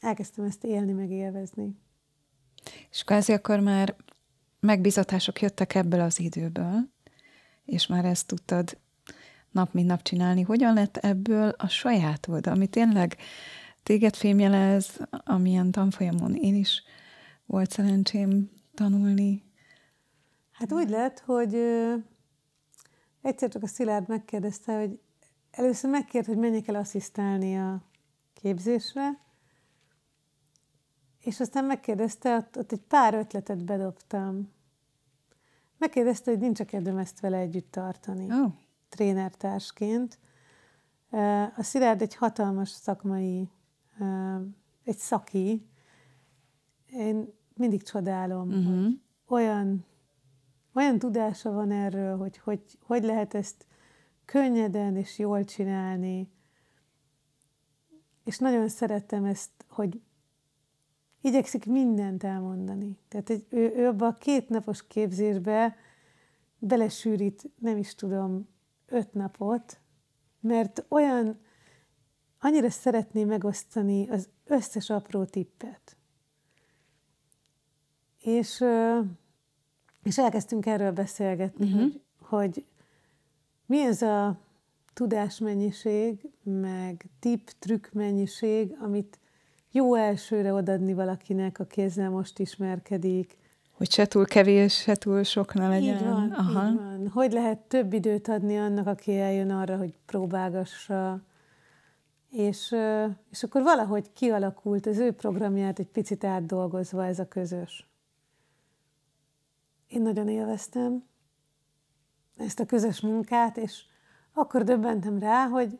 [0.00, 1.76] elkezdtem ezt élni, meg élvezni.
[2.90, 3.96] És kvázi akkor már
[4.60, 6.88] megbizatások jöttek ebből az időből,
[7.64, 8.78] és már ezt tudtad
[9.50, 10.42] nap mint nap csinálni.
[10.42, 13.16] Hogyan lett ebből a sajátod, ami tényleg
[13.82, 16.82] téged fémjelez, amilyen tanfolyamon én is
[17.46, 19.44] volt szerencsém tanulni?
[20.52, 21.54] Hát úgy lett, hogy
[23.22, 25.00] egyszer csak a Szilárd megkérdezte, hogy
[25.58, 27.82] először megkért, hogy menjek el asszisztálni a
[28.34, 29.18] képzésre,
[31.20, 34.52] és aztán megkérdezte, ott, ott egy pár ötletet bedobtam.
[35.78, 38.26] Megkérdezte, hogy nincs a kedvem ezt vele együtt tartani.
[38.30, 38.52] Oh.
[38.88, 40.18] Trénertársként.
[41.56, 43.48] A Szilárd egy hatalmas szakmai,
[44.84, 45.66] egy szaki.
[46.86, 48.84] Én mindig csodálom, uh-huh.
[49.24, 49.84] hogy olyan,
[50.72, 53.67] olyan tudása van erről, hogy, hogy hogy lehet ezt
[54.28, 56.28] könnyeden és jól csinálni.
[58.24, 60.00] És nagyon szerettem ezt, hogy
[61.20, 62.98] igyekszik mindent elmondani.
[63.08, 65.76] Tehát egy, ő, ő abban a két napos képzésbe
[66.58, 68.48] belesűrít, nem is tudom,
[68.86, 69.80] öt napot,
[70.40, 71.40] mert olyan,
[72.38, 75.96] annyira szeretné megosztani az összes apró tippet.
[78.18, 78.64] És,
[80.02, 81.80] és elkezdtünk erről beszélgetni, uh-huh.
[81.80, 82.64] hogy, hogy
[83.68, 84.38] mi ez a
[84.94, 89.18] tudásmennyiség, meg tip, trükk mennyiség, amit
[89.70, 93.36] jó elsőre odadni valakinek, aki ezzel most ismerkedik.
[93.72, 95.96] Hogy se túl kevés, se túl sok ne legyen.
[95.96, 96.68] Így van, Aha.
[96.68, 97.08] így van.
[97.12, 101.20] Hogy lehet több időt adni annak, aki eljön arra, hogy próbálgassa.
[102.30, 102.74] És,
[103.30, 107.86] és akkor valahogy kialakult az ő programját egy picit átdolgozva ez a közös.
[109.88, 111.07] Én nagyon élveztem
[112.38, 113.82] ezt a közös munkát, és
[114.32, 115.78] akkor döbbentem rá, hogy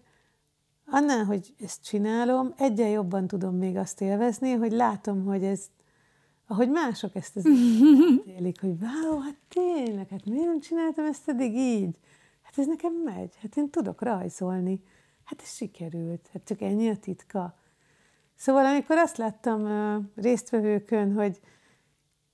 [0.87, 5.67] annál, hogy ezt csinálom, egyen jobban tudom még azt élvezni, hogy látom, hogy ez,
[6.47, 7.47] ahogy mások ezt az
[8.37, 11.97] élik, hogy wow, hát tényleg, hát miért nem csináltam ezt eddig így?
[12.43, 14.83] Hát ez nekem megy, hát én tudok rajzolni.
[15.25, 17.59] Hát ez sikerült, hát csak ennyi a titka.
[18.35, 21.41] Szóval amikor azt láttam uh, résztvevőkön, hogy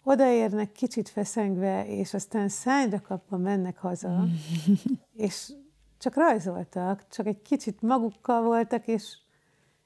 [0.04, 4.24] odaérnek kicsit feszengve, és aztán szányra kapva mennek haza,
[5.26, 5.52] és
[5.98, 9.18] csak rajzoltak, csak egy kicsit magukkal voltak, és,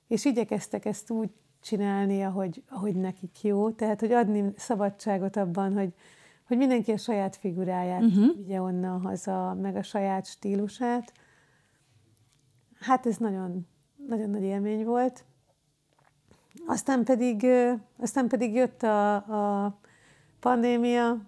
[0.06, 3.70] és igyekeztek ezt úgy csinálni, ahogy, ahogy nekik jó.
[3.70, 5.94] Tehát, hogy adni szabadságot abban, hogy,
[6.46, 8.36] hogy mindenki a saját figuráját uh-huh.
[8.36, 11.12] vigye onnan haza, meg a saját stílusát.
[12.80, 13.66] Hát ez nagyon,
[14.06, 15.24] nagyon nagy élmény volt.
[16.66, 17.46] Aztán pedig,
[17.98, 19.78] aztán pedig jött a, a
[20.40, 21.20] pandémia,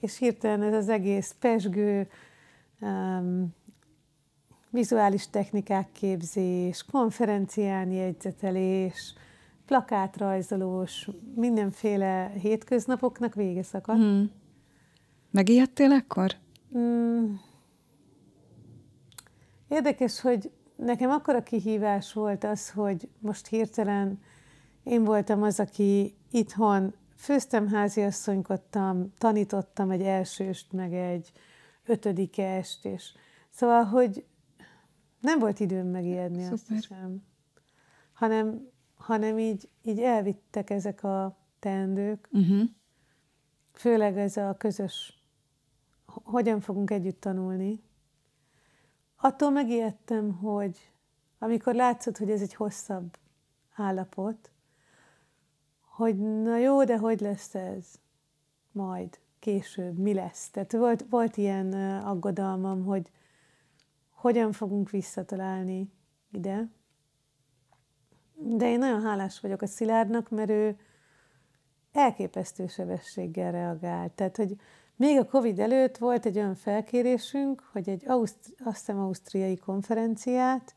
[0.00, 2.08] és hirtelen ez az egész pesgő,
[2.80, 3.54] um,
[4.70, 9.14] vizuális technikák képzés, konferencián jegyzetelés,
[9.66, 13.98] plakátrajzolós, mindenféle hétköznapoknak vége szakadt.
[13.98, 14.30] Hmm.
[15.30, 16.30] Megijedtél akkor?
[16.72, 17.40] Hmm.
[19.68, 24.20] Érdekes, hogy nekem akkora kihívás volt az, hogy most hirtelen
[24.82, 31.32] én voltam az, aki itthon főztem, háziasszonykodtam, tanítottam egy elsőst, meg egy
[31.84, 33.12] ötödikest, és
[33.50, 34.24] szóval, hogy
[35.20, 36.76] nem volt időm megijedni Szuper.
[36.76, 37.22] azt sem.
[38.12, 42.28] Hanem, hanem így, így elvittek ezek a teendők.
[42.32, 42.62] Uh-huh.
[43.72, 45.24] Főleg ez a közös,
[46.06, 47.82] hogyan fogunk együtt tanulni.
[49.16, 50.92] Attól megijedtem, hogy
[51.38, 53.18] amikor látszott, hogy ez egy hosszabb
[53.74, 54.50] állapot,
[55.96, 57.86] hogy na jó, de hogy lesz ez
[58.72, 60.50] majd, később, mi lesz.
[60.50, 63.10] Tehát volt, volt ilyen aggodalmam, hogy
[64.10, 65.92] hogyan fogunk visszatalálni
[66.30, 66.68] ide.
[68.34, 70.78] De én nagyon hálás vagyok a Szilárdnak, mert ő
[71.92, 74.12] elképesztő sebességgel reagált.
[74.12, 74.56] Tehát, hogy
[74.96, 80.74] még a Covid előtt volt egy olyan felkérésünk, hogy egy Auszt- azt hiszem ausztriai konferenciát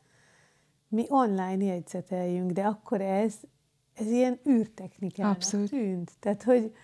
[0.88, 3.40] mi online jegyzeteljünk, de akkor ez,
[3.98, 5.68] ez ilyen űrtechnikának Abszolút.
[5.68, 6.12] tűnt.
[6.20, 6.74] Tehát, hogy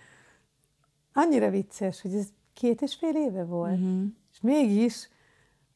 [1.13, 3.79] annyira vicces, hogy ez két és fél éve volt.
[3.79, 4.03] Uh-huh.
[4.31, 5.09] És mégis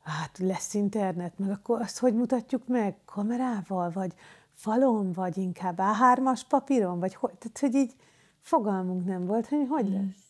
[0.03, 2.97] hát lesz internet, meg akkor azt hogy mutatjuk meg?
[3.05, 4.13] Kamerával, vagy
[4.53, 7.33] falon, vagy inkább A3-as papíron, vagy hogy?
[7.37, 7.93] Tehát, hogy így
[8.41, 9.99] fogalmunk nem volt, hogy hogy lesz.
[9.99, 10.27] Mm.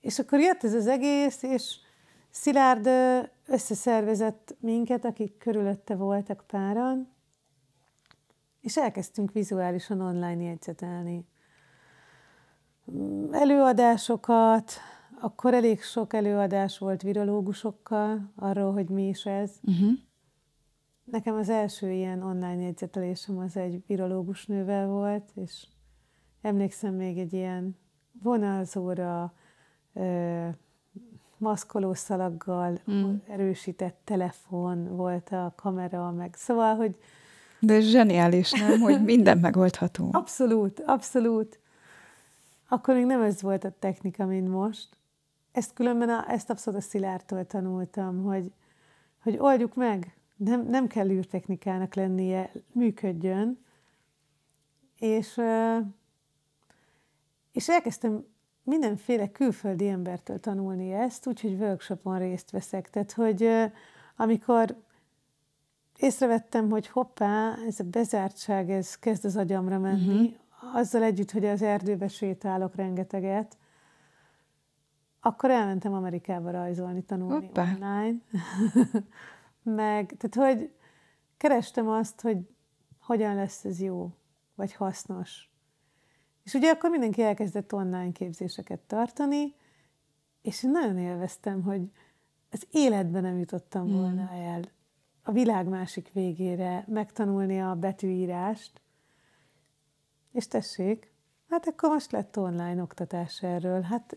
[0.00, 1.76] És akkor jött ez az egész, és
[2.32, 2.88] Szilárd
[3.46, 7.11] összeszervezett minket, akik körülötte voltak páran,
[8.62, 11.26] és elkezdtünk vizuálisan online jegyzetelni.
[13.30, 14.72] Előadásokat,
[15.20, 19.50] akkor elég sok előadás volt virológusokkal arról, hogy mi is ez.
[19.62, 19.90] Uh-huh.
[21.04, 25.66] Nekem az első ilyen online jegyzetelésem az egy virológus nővel volt, és
[26.40, 27.76] emlékszem még egy ilyen
[28.22, 29.32] vonalzóra,
[29.92, 30.48] ö,
[31.38, 33.14] maszkolószalaggal mm.
[33.28, 36.96] erősített telefon volt a kamera, meg szóval, hogy...
[37.64, 38.80] De ez zseniális, nem?
[38.80, 40.08] Hogy minden megoldható.
[40.12, 41.60] Abszolút, abszolút.
[42.68, 44.88] Akkor még nem ez volt a technika, mint most.
[45.52, 48.52] Ezt különben a, ezt abszolút a Szilártól tanultam, hogy,
[49.22, 53.58] hogy oldjuk meg, nem, nem kell űrtechnikának lennie, működjön.
[54.98, 55.40] És,
[57.52, 58.24] és elkezdtem
[58.62, 62.90] mindenféle külföldi embertől tanulni ezt, úgyhogy workshopon részt veszek.
[62.90, 63.48] Tehát, hogy
[64.16, 64.76] amikor
[66.02, 70.76] észrevettem, hogy hoppá, ez a bezártság, ez kezd az agyamra menni, uh-huh.
[70.76, 73.56] azzal együtt, hogy az erdőbe sétálok rengeteget,
[75.20, 77.72] akkor elmentem Amerikába rajzolni, tanulni Hoppá.
[77.72, 78.18] online.
[79.82, 80.72] Meg, tehát hogy
[81.36, 82.38] kerestem azt, hogy
[83.00, 84.10] hogyan lesz ez jó,
[84.54, 85.50] vagy hasznos.
[86.44, 89.54] És ugye akkor mindenki elkezdett online képzéseket tartani,
[90.42, 91.82] és én nagyon élveztem, hogy
[92.50, 94.00] az életben nem jutottam hmm.
[94.00, 94.62] volna el
[95.22, 98.80] a világ másik végére megtanulni a betűírást.
[100.32, 101.12] És tessék,
[101.52, 103.80] Hát akkor most lett online oktatás erről.
[103.80, 104.16] Hát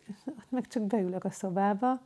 [0.50, 2.02] meg csak beülök a szobába,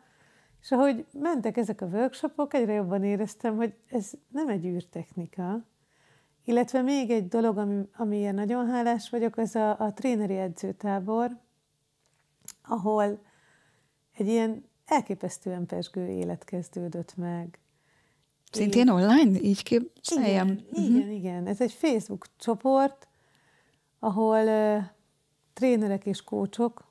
[0.62, 5.66] és ahogy mentek ezek a workshopok, egyre jobban éreztem, hogy ez nem egy űrtechnika.
[6.43, 11.38] Illetve még egy dolog, ami, amiért nagyon hálás vagyok, az a, a tréneri edzőtábor,
[12.64, 13.22] ahol
[14.14, 17.60] egy ilyen elképesztően pesgő élet kezdődött meg.
[18.52, 18.93] Szintén én...
[18.93, 19.39] online?
[19.39, 20.47] Így képzeljem?
[20.47, 20.95] Igen, uh-huh.
[20.95, 21.47] igen, igen.
[21.47, 23.08] Ez egy Facebook csoport,
[24.00, 24.84] ahol uh,
[25.54, 26.88] trénerek és kócsok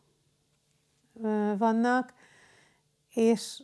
[1.13, 2.15] uh, vannak,
[3.15, 3.63] és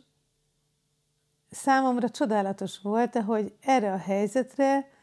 [1.49, 4.93] számomra csodálatos volt, hogy erre a helyzetre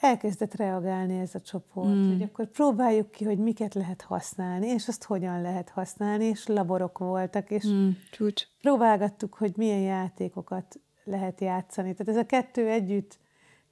[0.00, 2.08] elkezdett reagálni ez a csoport, mm.
[2.08, 6.98] hogy akkor próbáljuk ki, hogy miket lehet használni, és azt hogyan lehet használni, és laborok
[6.98, 7.90] voltak, és mm.
[8.10, 8.42] Csúcs.
[8.60, 11.94] próbálgattuk, hogy milyen játékokat lehet játszani.
[11.94, 13.18] Tehát ez a kettő együtt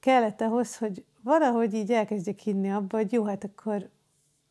[0.00, 3.88] kellett ahhoz, hogy valahogy így elkezdjek hinni abba, hogy jó, hát akkor,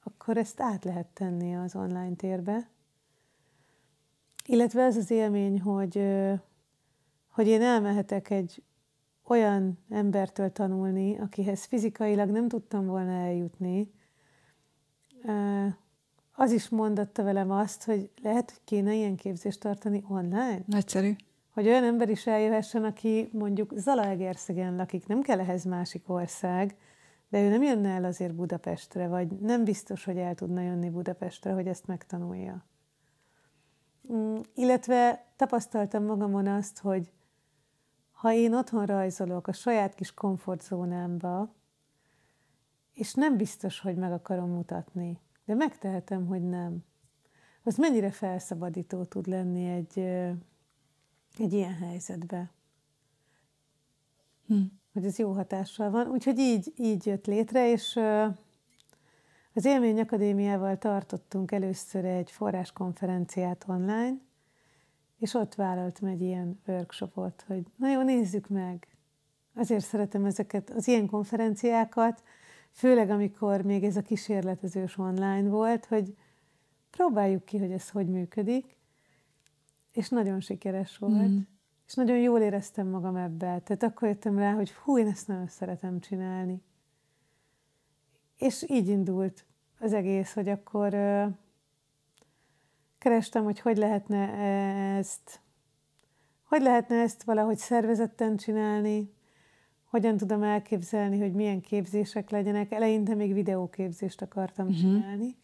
[0.03, 2.69] akkor ezt át lehet tenni az online térbe.
[4.45, 5.93] Illetve ez az élmény, hogy,
[7.27, 8.63] hogy én elmehetek egy
[9.23, 13.91] olyan embertől tanulni, akihez fizikailag nem tudtam volna eljutni,
[16.39, 20.59] az is mondatta velem azt, hogy lehet, hogy kéne ilyen képzést tartani online.
[20.65, 21.15] Nagyszerű.
[21.57, 26.77] Hogy olyan ember is eljöhessen, aki mondjuk Zalaegerszegen lakik, nem kell ehhez másik ország,
[27.29, 31.51] de ő nem jönne el azért Budapestre, vagy nem biztos, hogy el tudna jönni Budapestre,
[31.51, 32.65] hogy ezt megtanulja.
[34.13, 37.11] Mm, illetve tapasztaltam magamon azt, hogy
[38.11, 41.53] ha én otthon rajzolok a saját kis komfortzónámba,
[42.93, 46.83] és nem biztos, hogy meg akarom mutatni, de megtehetem, hogy nem.
[47.63, 49.99] Az mennyire felszabadító tud lenni egy,
[51.39, 52.51] egy ilyen helyzetbe.
[54.47, 54.61] Hm.
[54.93, 56.07] Hogy ez jó hatással van.
[56.07, 57.99] Úgyhogy így, így jött létre, és
[59.53, 64.17] az Élmény Akadémiával tartottunk először egy forráskonferenciát online,
[65.19, 68.87] és ott vállaltam egy ilyen workshopot, hogy na jó, nézzük meg.
[69.55, 72.23] Azért szeretem ezeket az ilyen konferenciákat,
[72.71, 76.15] főleg amikor még ez a kísérletezős online volt, hogy
[76.89, 78.76] próbáljuk ki, hogy ez hogy működik,
[79.97, 81.27] és nagyon sikeres volt.
[81.27, 81.39] Mm.
[81.87, 83.63] És nagyon jól éreztem magam ebben.
[83.63, 86.61] Tehát akkor jöttem rá, hogy hú, én ezt nagyon szeretem csinálni.
[88.37, 89.45] És így indult
[89.79, 90.89] az egész, hogy akkor
[92.97, 94.29] kerestem, hogy hogy lehetne
[94.97, 95.41] ezt,
[96.43, 99.13] hogy lehetne ezt valahogy szervezetten csinálni,
[99.85, 102.71] hogyan tudom elképzelni, hogy milyen képzések legyenek.
[102.71, 104.81] Eleinte még videóképzést akartam uh-huh.
[104.81, 105.35] csinálni.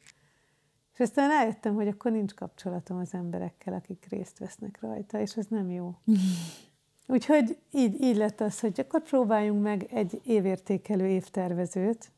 [0.94, 5.46] És aztán rájöttem, hogy akkor nincs kapcsolatom az emberekkel, akik részt vesznek rajta, és ez
[5.46, 5.96] nem jó.
[7.08, 12.12] Úgyhogy így, így lett az, hogy akkor próbáljunk meg egy évértékelő évtervezőt.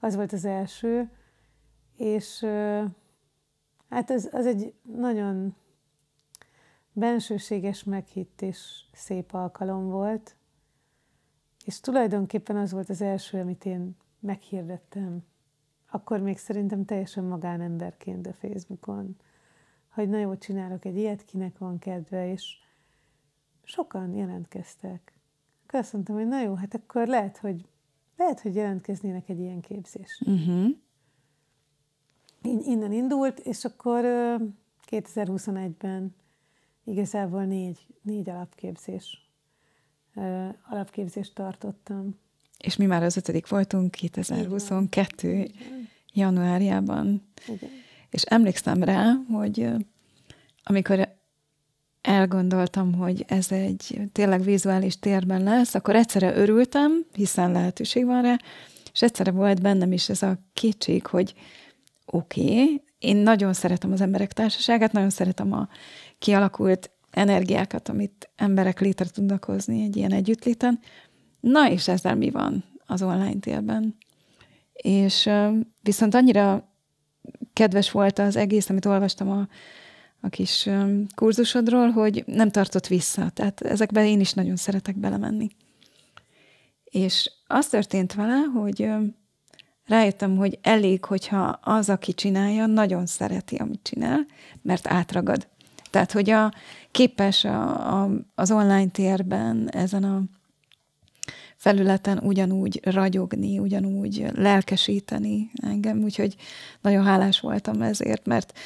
[0.00, 1.10] Az volt az első,
[1.96, 2.46] és
[3.92, 5.54] Hát ez, az egy nagyon
[6.92, 10.36] bensőséges meghitt és szép alkalom volt,
[11.64, 15.24] és tulajdonképpen az volt az első, amit én meghirdettem.
[15.92, 19.16] Akkor még szerintem teljesen magánemberként a Facebookon,
[19.88, 22.56] hogy na jó, csinálok egy ilyet, kinek van kedve, és
[23.62, 25.12] sokan jelentkeztek.
[25.66, 27.68] Akkor azt mondtam, hogy na jó, hát akkor lehet, hogy,
[28.16, 30.32] lehet, hogy jelentkeznének egy ilyen képzésre.
[30.32, 30.70] Uh-huh
[32.42, 34.04] innen indult, és akkor
[34.90, 36.14] 2021-ben
[36.84, 39.30] igazából négy, négy alapképzés,
[40.68, 42.18] alapképzést tartottam.
[42.58, 45.28] És mi már az ötödik voltunk 2022.
[45.28, 45.88] Igen.
[46.12, 47.28] januárjában.
[47.46, 47.70] Igen.
[48.10, 49.68] És emlékszem rá, hogy
[50.62, 51.08] amikor
[52.00, 58.36] elgondoltam, hogy ez egy tényleg vizuális térben lesz, akkor egyszerre örültem, hiszen lehetőség van rá,
[58.92, 61.34] és egyszerre volt bennem is ez a kétség, hogy
[62.04, 62.82] oké, okay.
[62.98, 65.68] én nagyon szeretem az emberek társaságát, nagyon szeretem a
[66.18, 70.80] kialakult energiákat, amit emberek létre tudnak hozni egy ilyen együttléten.
[71.42, 73.96] Na, és ezzel mi van az online térben?
[74.72, 75.30] És
[75.82, 76.68] viszont annyira
[77.52, 79.48] kedves volt az egész, amit olvastam a,
[80.20, 80.68] a kis
[81.14, 83.30] kurzusodról, hogy nem tartott vissza.
[83.30, 85.48] Tehát ezekben én is nagyon szeretek belemenni.
[86.84, 88.88] És az történt vele, hogy
[89.86, 94.26] rájöttem, hogy elég, hogyha az, aki csinálja, nagyon szereti, amit csinál,
[94.62, 95.48] mert átragad.
[95.90, 96.52] Tehát, hogy a
[96.90, 100.22] képes a, a, az online térben ezen a
[101.62, 106.36] felületen ugyanúgy ragyogni, ugyanúgy lelkesíteni engem, úgyhogy
[106.80, 108.58] nagyon hálás voltam ezért, mert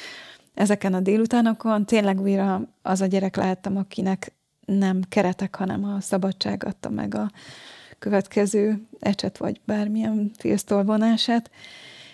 [0.53, 4.33] ezeken a délutánokon tényleg újra az a gyerek lehettem, akinek
[4.65, 7.31] nem keretek, hanem a szabadság adta meg a,
[7.99, 11.51] következő ecset, vagy bármilyen félsztolvonását,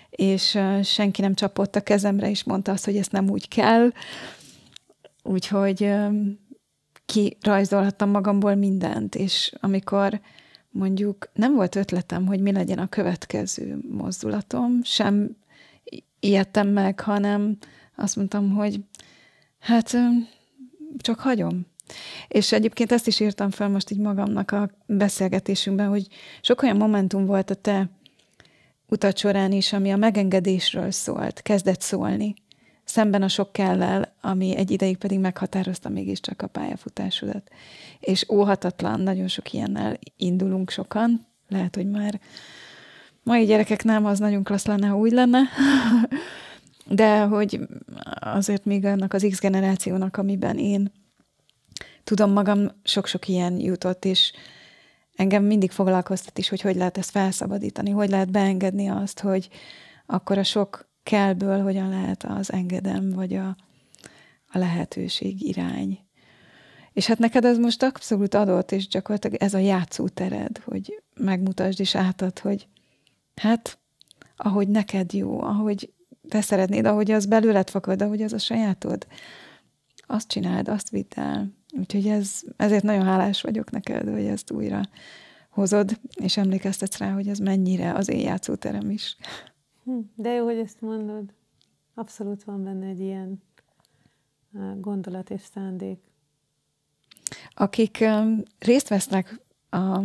[0.09, 3.91] és senki nem csapott a kezemre, és mondta azt, hogy ezt nem úgy kell.
[5.23, 5.93] Úgyhogy
[7.05, 10.19] kirajzolhattam magamból mindent, és amikor
[10.73, 15.35] mondjuk nem volt ötletem, hogy mi legyen a következő mozdulatom, sem
[16.19, 17.57] ijedtem meg, hanem
[17.95, 18.79] azt mondtam, hogy
[19.59, 19.97] hát
[20.97, 21.65] csak hagyom.
[22.27, 26.07] És egyébként ezt is írtam fel most így magamnak a beszélgetésünkben, hogy
[26.41, 27.89] sok olyan momentum volt a te
[28.87, 32.33] utat során is, ami a megengedésről szólt, kezdett szólni,
[32.93, 37.49] szemben a sok kellel, ami egy ideig pedig meghatározta mégiscsak a pályafutásodat.
[37.99, 42.19] És óhatatlan, nagyon sok ilyennel indulunk sokan, lehet, hogy már
[43.23, 45.39] mai gyerekek nem, az nagyon klassz lenne, ha úgy lenne,
[47.01, 47.59] de hogy
[48.19, 50.91] azért még annak az X generációnak, amiben én
[52.03, 54.31] tudom magam, sok-sok ilyen jutott, és
[55.15, 59.49] engem mindig foglalkoztat is, hogy hogy lehet ezt felszabadítani, hogy lehet beengedni azt, hogy
[60.05, 63.47] akkor a sok kellből hogyan lehet az engedem, vagy a,
[64.47, 65.99] a lehetőség irány.
[66.93, 71.95] És hát neked ez most abszolút adott, és gyakorlatilag ez a játszótered, hogy megmutasd és
[71.95, 72.67] átad, hogy
[73.35, 73.79] hát,
[74.35, 75.93] ahogy neked jó, ahogy
[76.29, 79.07] te szeretnéd, ahogy az belőled fakad, ahogy az a sajátod,
[80.07, 81.53] azt csináld, azt vidd el.
[81.79, 84.81] Úgyhogy ez, ezért nagyon hálás vagyok neked, hogy ezt újra
[85.49, 89.17] hozod, és emlékeztetsz rá, hogy ez mennyire az én játszóterem is.
[89.83, 91.33] Hm, de jó, hogy ezt mondod.
[91.93, 93.41] Abszolút van benne egy ilyen
[94.79, 95.99] gondolat és szándék.
[97.49, 98.05] Akik
[98.59, 100.01] részt vesznek a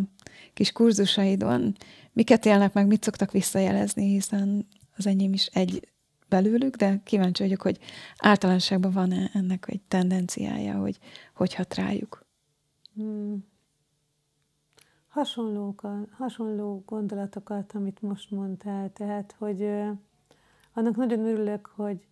[0.55, 1.77] kis kurzusaidon,
[2.13, 4.67] miket élnek meg, mit szoktak visszajelezni, hiszen
[4.97, 5.89] az enyém is egy
[6.29, 7.79] belőlük, de kíváncsi vagyok, hogy
[8.17, 10.99] általánosságban van-e ennek egy tendenciája, hogy
[11.35, 12.27] hogy hat rájuk.
[12.95, 13.47] Hmm.
[15.19, 19.63] Hasonlókat, hasonló gondolatokat, amit most mondtál, tehát, hogy
[20.73, 22.07] annak nagyon örülök, hogy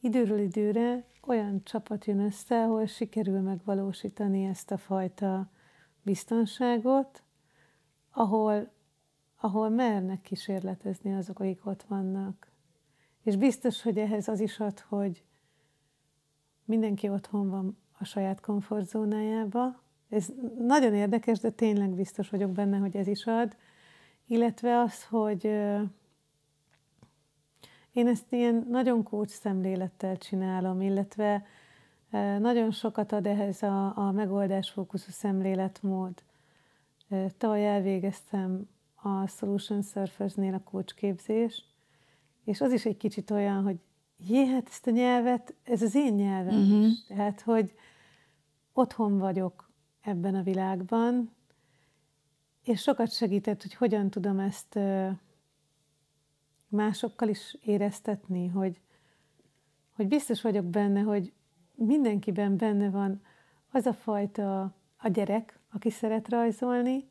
[0.00, 5.50] időről időre olyan csapat jön össze, ahol sikerül megvalósítani ezt a fajta
[6.02, 7.22] biztonságot,
[8.10, 8.70] ahol,
[9.40, 12.50] ahol mernek kísérletezni azok, akik ott vannak.
[13.22, 15.24] És biztos, hogy ehhez az is ad, hogy
[16.64, 19.84] mindenki otthon van a saját komfortzónájába.
[20.08, 20.28] Ez
[20.58, 23.56] nagyon érdekes, de tényleg biztos vagyok benne, hogy ez is ad.
[24.26, 25.44] Illetve az, hogy
[27.92, 31.46] én ezt ilyen nagyon kócs szemlélettel csinálom, illetve
[32.38, 36.22] nagyon sokat ad ehhez a, a megoldásfókuszú szemléletmód.
[37.36, 41.64] Tavaly elvégeztem a Solution Surfers-nél a coach képzést,
[42.44, 43.76] és az is egy kicsit olyan, hogy
[44.26, 46.86] jé, hát ezt a nyelvet, ez az én nyelvem uh-huh.
[46.86, 47.06] is.
[47.06, 47.74] Tehát, hogy
[48.72, 49.65] otthon vagyok
[50.06, 51.30] ebben a világban,
[52.62, 54.78] és sokat segített, hogy hogyan tudom ezt
[56.68, 58.80] másokkal is éreztetni, hogy,
[59.94, 61.32] hogy biztos vagyok benne, hogy
[61.74, 63.22] mindenkiben benne van
[63.70, 67.08] az a fajta a gyerek, aki szeret rajzolni,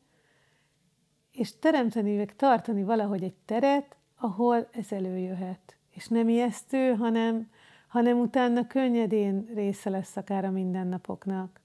[1.32, 5.76] és teremteni, meg tartani valahogy egy teret, ahol ez előjöhet.
[5.90, 7.50] És nem ijesztő, hanem,
[7.88, 11.60] hanem utána könnyedén része lesz akár a mindennapoknak.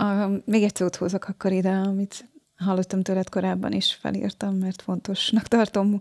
[0.00, 5.48] A, még egy szót hozok akkor ide, amit hallottam tőled korábban is, felírtam, mert fontosnak
[5.56, 5.98] tartom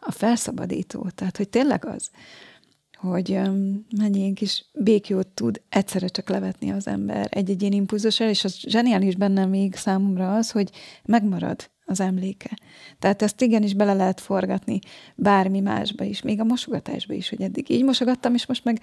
[0.00, 1.08] a felszabadító.
[1.14, 2.10] Tehát, hogy tényleg az,
[2.96, 8.44] hogy um, mennyi kis békjót tud egyszerre csak levetni az ember egy-egy ilyen impulzussal, és
[8.44, 10.70] az zseniális benne még számomra az, hogy
[11.04, 12.58] megmarad az emléke.
[12.98, 14.78] Tehát ezt igenis bele lehet forgatni
[15.14, 18.80] bármi másba is, még a mosogatásba is, hogy eddig így mosogattam, és most meg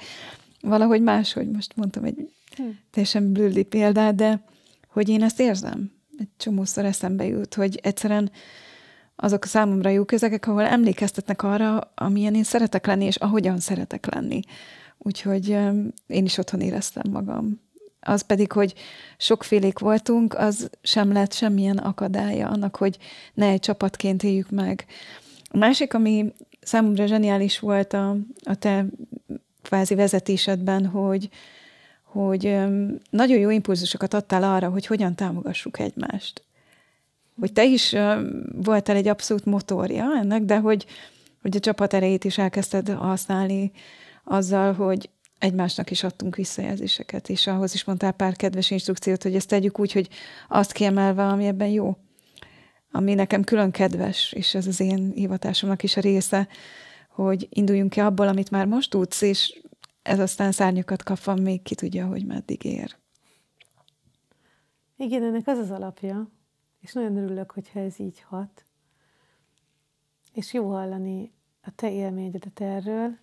[0.61, 2.63] valahogy máshogy, most mondtam egy hm.
[2.91, 4.41] teljesen blüldi példát, de
[4.88, 5.91] hogy én ezt érzem.
[6.17, 8.31] Egy csomószor eszembe jut, hogy egyszerűen
[9.15, 14.13] azok a számomra jó közegek, ahol emlékeztetnek arra, amilyen én szeretek lenni, és ahogyan szeretek
[14.13, 14.39] lenni.
[14.97, 15.49] Úgyhogy
[16.07, 17.65] én is otthon éreztem magam
[18.07, 18.73] az pedig, hogy
[19.17, 22.97] sokfélék voltunk, az sem lett semmilyen akadálya annak, hogy
[23.33, 24.85] ne egy csapatként éljük meg.
[25.49, 28.85] A másik, ami számomra zseniális volt a, a te
[29.61, 31.29] kvázi vezetésedben, hogy,
[32.08, 32.58] hogy
[33.10, 36.43] nagyon jó impulzusokat adtál arra, hogy hogyan támogassuk egymást.
[37.39, 37.95] Hogy te is
[38.51, 40.86] voltál egy abszolút motorja ennek, de hogy,
[41.41, 43.72] hogy a csapat erejét is elkezdted használni
[44.24, 49.47] azzal, hogy egymásnak is adtunk visszajelzéseket, és ahhoz is mondtál pár kedves instrukciót, hogy ezt
[49.47, 50.10] tegyük úgy, hogy
[50.49, 51.97] azt kiemelve, ami ebben jó,
[52.91, 56.47] ami nekem külön kedves, és ez az én hivatásomnak is a része,
[57.10, 59.62] hogy induljunk ki abból, amit már most tudsz, és
[60.08, 62.97] ez aztán szárnyakat kapva még ki tudja, hogy meddig ér.
[64.95, 66.30] Igen, ennek az az alapja,
[66.80, 68.66] és nagyon örülök, hogyha ez így hat.
[70.34, 71.32] És jó hallani
[71.62, 73.18] a te élményedet erről.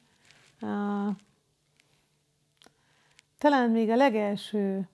[3.38, 4.88] Talán még a legelső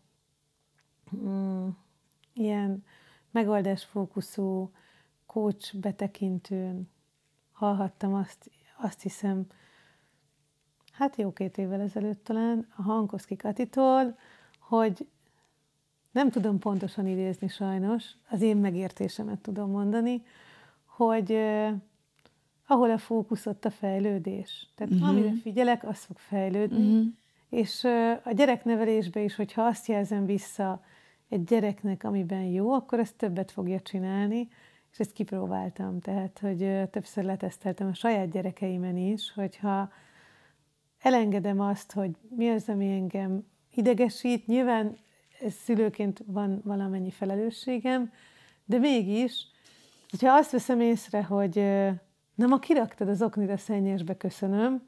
[1.16, 1.68] mm,
[2.32, 2.84] ilyen
[3.30, 4.70] megoldásfókuszú
[5.26, 6.90] coach betekintőn
[7.52, 9.46] hallhattam azt, azt hiszem,
[11.00, 14.18] hát jó két évvel ezelőtt talán, a Hankoszki Katitól,
[14.58, 15.06] hogy
[16.10, 20.22] nem tudom pontosan idézni sajnos, az én megértésemet tudom mondani,
[20.84, 21.70] hogy uh,
[22.66, 24.68] ahol a fókusz, ott a fejlődés.
[24.74, 25.08] Tehát uh-huh.
[25.08, 26.96] amire figyelek, az fog fejlődni.
[26.96, 27.12] Uh-huh.
[27.48, 30.82] És uh, a gyereknevelésbe is, hogyha azt jelzem vissza
[31.28, 34.48] egy gyereknek, amiben jó, akkor ezt többet fogja csinálni,
[34.92, 36.00] és ezt kipróbáltam.
[36.00, 39.90] Tehát, hogy uh, többször leteszteltem a saját gyerekeimen is, hogyha
[41.00, 44.96] elengedem azt, hogy mi az, ami engem idegesít, nyilván
[45.64, 48.12] szülőként van valamennyi felelősségem,
[48.64, 49.46] de mégis,
[50.10, 51.54] hogyha azt veszem észre, hogy
[52.34, 54.82] na ma kiraktad az oknit a szennyesbe, köszönöm,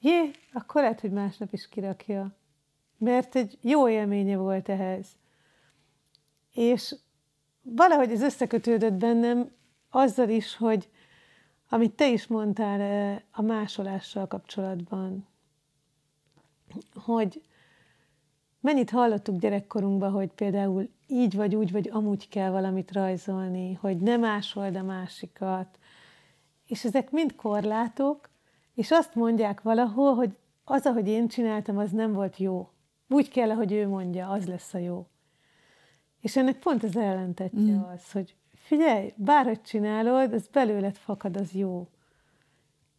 [0.00, 2.36] jé, akkor lehet, hogy másnap is kirakja.
[2.98, 5.06] Mert egy jó élménye volt ehhez.
[6.52, 6.94] És
[7.62, 9.50] valahogy ez összekötődött bennem
[9.90, 10.88] azzal is, hogy
[11.74, 15.26] amit te is mondtál a másolással kapcsolatban,
[16.94, 17.42] hogy
[18.60, 24.20] mennyit hallottuk gyerekkorunkban, hogy például így vagy úgy, vagy amúgy kell valamit rajzolni, hogy nem
[24.20, 25.78] másold a másikat.
[26.66, 28.30] És ezek mind korlátok,
[28.74, 32.70] és azt mondják valahol, hogy az, ahogy én csináltam, az nem volt jó.
[33.08, 35.06] Úgy kell, ahogy ő mondja, az lesz a jó.
[36.20, 37.82] És ennek pont az ellentetje mm.
[37.82, 41.88] az, hogy figyelj, bárhogy csinálod, az belőled fakad, az jó.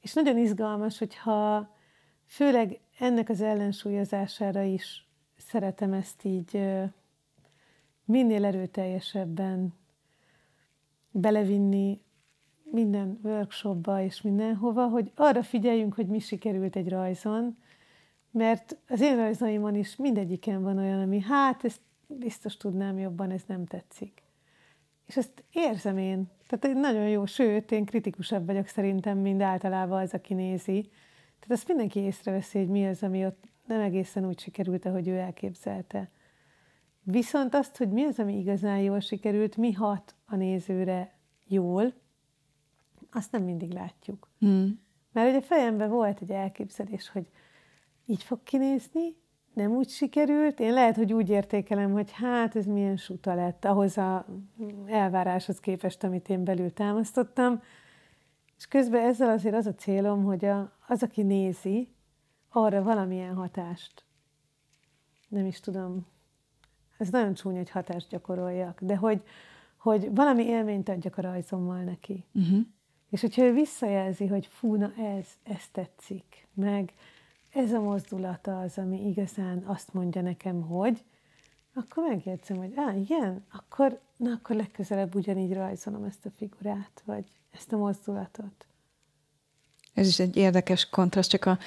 [0.02, 1.70] És nagyon izgalmas, hogyha
[2.26, 5.08] főleg ennek az ellensúlyozására is
[5.38, 6.60] szeretem ezt így
[8.06, 9.74] minél erőteljesebben
[11.12, 12.02] belevinni
[12.64, 17.58] minden workshopba és mindenhova, hogy arra figyeljünk, hogy mi sikerült egy rajzon,
[18.32, 23.44] mert az én rajzaimon is mindegyiken van olyan, ami hát, ezt biztos tudnám jobban, ez
[23.48, 24.25] nem tetszik.
[25.06, 26.32] És ezt érzem én.
[26.48, 30.82] Tehát nagyon jó, sőt, én kritikusabb vagyok szerintem, mint általában az, aki nézi.
[31.40, 35.18] Tehát azt mindenki észreveszi, hogy mi az, ami ott nem egészen úgy sikerült, ahogy ő
[35.18, 36.10] elképzelte.
[37.04, 41.94] Viszont azt, hogy mi az, ami igazán jól sikerült, mi hat a nézőre jól,
[43.12, 44.30] azt nem mindig látjuk.
[44.46, 44.68] Mm.
[45.12, 47.30] Mert ugye fejemben volt egy elképzelés, hogy
[48.06, 49.16] így fog kinézni,
[49.56, 50.60] nem úgy sikerült.
[50.60, 54.26] Én lehet, hogy úgy értékelem, hogy hát ez milyen suta lett ahhoz a
[54.86, 57.62] elváráshoz képest, amit én belül támasztottam.
[58.58, 61.90] És közben ezzel azért az a célom, hogy a, az, aki nézi,
[62.50, 64.06] arra valamilyen hatást,
[65.28, 66.06] nem is tudom,
[66.98, 69.24] ez nagyon csúnya, hogy hatást gyakoroljak, de hogy,
[69.78, 72.26] hogy valami élményt adjak a rajzommal neki.
[72.34, 72.60] Uh-huh.
[73.10, 76.94] És hogyha ő visszajelzi, hogy fú, na ez, ez tetszik, meg
[77.56, 81.04] ez a mozdulata az, ami igazán azt mondja nekem, hogy,
[81.74, 87.26] akkor megjegyzem, hogy á, igen, akkor, na, akkor legközelebb ugyanígy rajzolom ezt a figurát, vagy
[87.52, 88.66] ezt a mozdulatot.
[89.94, 91.58] Ez is egy érdekes kontraszt, csak a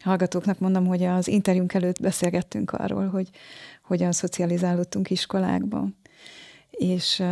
[0.00, 3.30] hallgatóknak mondom, hogy az interjúnk előtt beszélgettünk arról, hogy
[3.82, 5.96] hogyan szocializálódtunk iskolákban.
[6.70, 7.22] És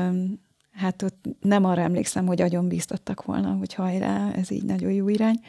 [0.72, 5.08] hát ott nem arra emlékszem, hogy agyon bíztattak volna, hogy hajrá, ez így nagyon jó
[5.08, 5.40] irány.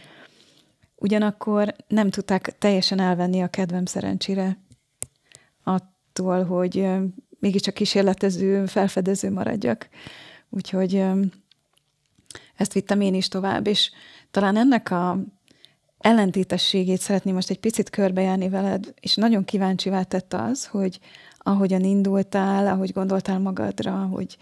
[1.01, 4.57] Ugyanakkor nem tudták teljesen elvenni a kedvem szerencsére
[5.63, 6.87] attól, hogy
[7.39, 9.89] mégiscsak kísérletező, felfedező maradjak.
[10.49, 11.03] Úgyhogy
[12.55, 13.91] ezt vittem én is tovább, és
[14.31, 15.17] talán ennek a
[15.97, 20.99] ellentétességét szeretném most egy picit körbejárni veled, és nagyon kíváncsivá tett az, hogy
[21.37, 24.37] ahogyan indultál, ahogy gondoltál magadra, hogy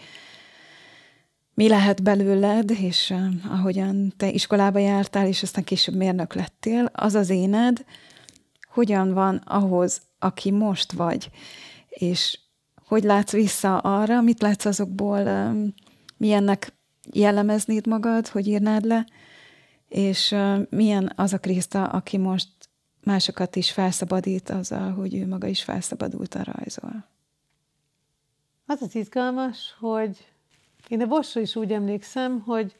[1.59, 3.13] mi lehet belőled, és
[3.49, 7.85] ahogyan te iskolába jártál, és aztán később mérnök lettél, az az éned,
[8.71, 11.29] hogyan van ahhoz, aki most vagy,
[11.89, 12.39] és
[12.85, 15.53] hogy látsz vissza arra, mit látsz azokból,
[16.17, 16.73] milyennek
[17.11, 19.05] jellemeznéd magad, hogy írnád le,
[19.87, 20.35] és
[20.69, 22.49] milyen az a Kriszta, aki most
[23.03, 27.07] másokat is felszabadít azzal, hogy ő maga is felszabadult a rajzol.
[28.65, 30.28] Az az izgalmas, hogy
[30.87, 32.75] én a Bosra is úgy emlékszem, hogy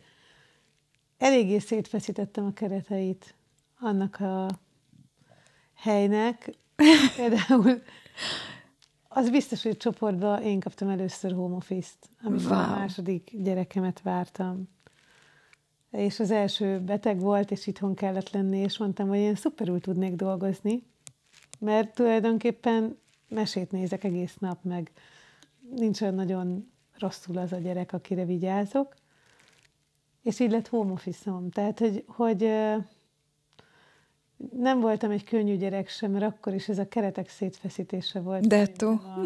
[1.18, 3.36] eléggé szétfeszítettem a kereteit
[3.80, 4.48] annak a
[5.76, 6.56] helynek.
[7.16, 7.82] Például
[9.08, 12.60] az biztos, hogy csoportban én kaptam először home office-t, amikor wow.
[12.60, 14.70] a második gyerekemet vártam.
[15.92, 20.16] És az első beteg volt, és itthon kellett lenni, és mondtam, hogy én szuperül tudnék
[20.16, 20.84] dolgozni,
[21.60, 22.98] mert tulajdonképpen
[23.28, 24.92] mesét nézek egész nap, meg
[25.76, 28.94] nincs olyan nagyon rosszul az a gyerek, akire vigyázok.
[30.24, 32.42] És így lett home office Tehát, hogy, hogy
[34.52, 38.48] nem voltam egy könnyű gyerek sem, mert akkor is ez a keretek szétfeszítése volt.
[38.48, 38.90] Detto.
[38.90, 39.26] A,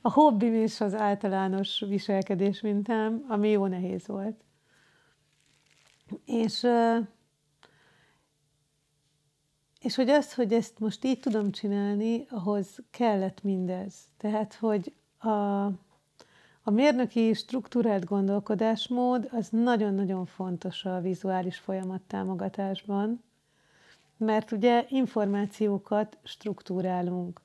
[0.00, 4.44] a hobbim és az általános viselkedés mintám, ami jó nehéz volt.
[6.24, 6.66] És
[9.82, 13.94] és hogy az, hogy ezt most így tudom csinálni, ahhoz kellett mindez.
[14.16, 15.66] Tehát, hogy a,
[16.62, 23.22] a mérnöki struktúrált gondolkodásmód az nagyon-nagyon fontos a vizuális folyamat támogatásban,
[24.16, 27.40] mert ugye információkat struktúrálunk.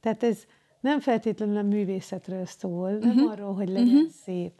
[0.00, 0.38] Tehát ez
[0.80, 3.30] nem feltétlenül a művészetről szól, nem uh-huh.
[3.30, 4.10] arról, hogy legyen uh-huh.
[4.10, 4.52] szép.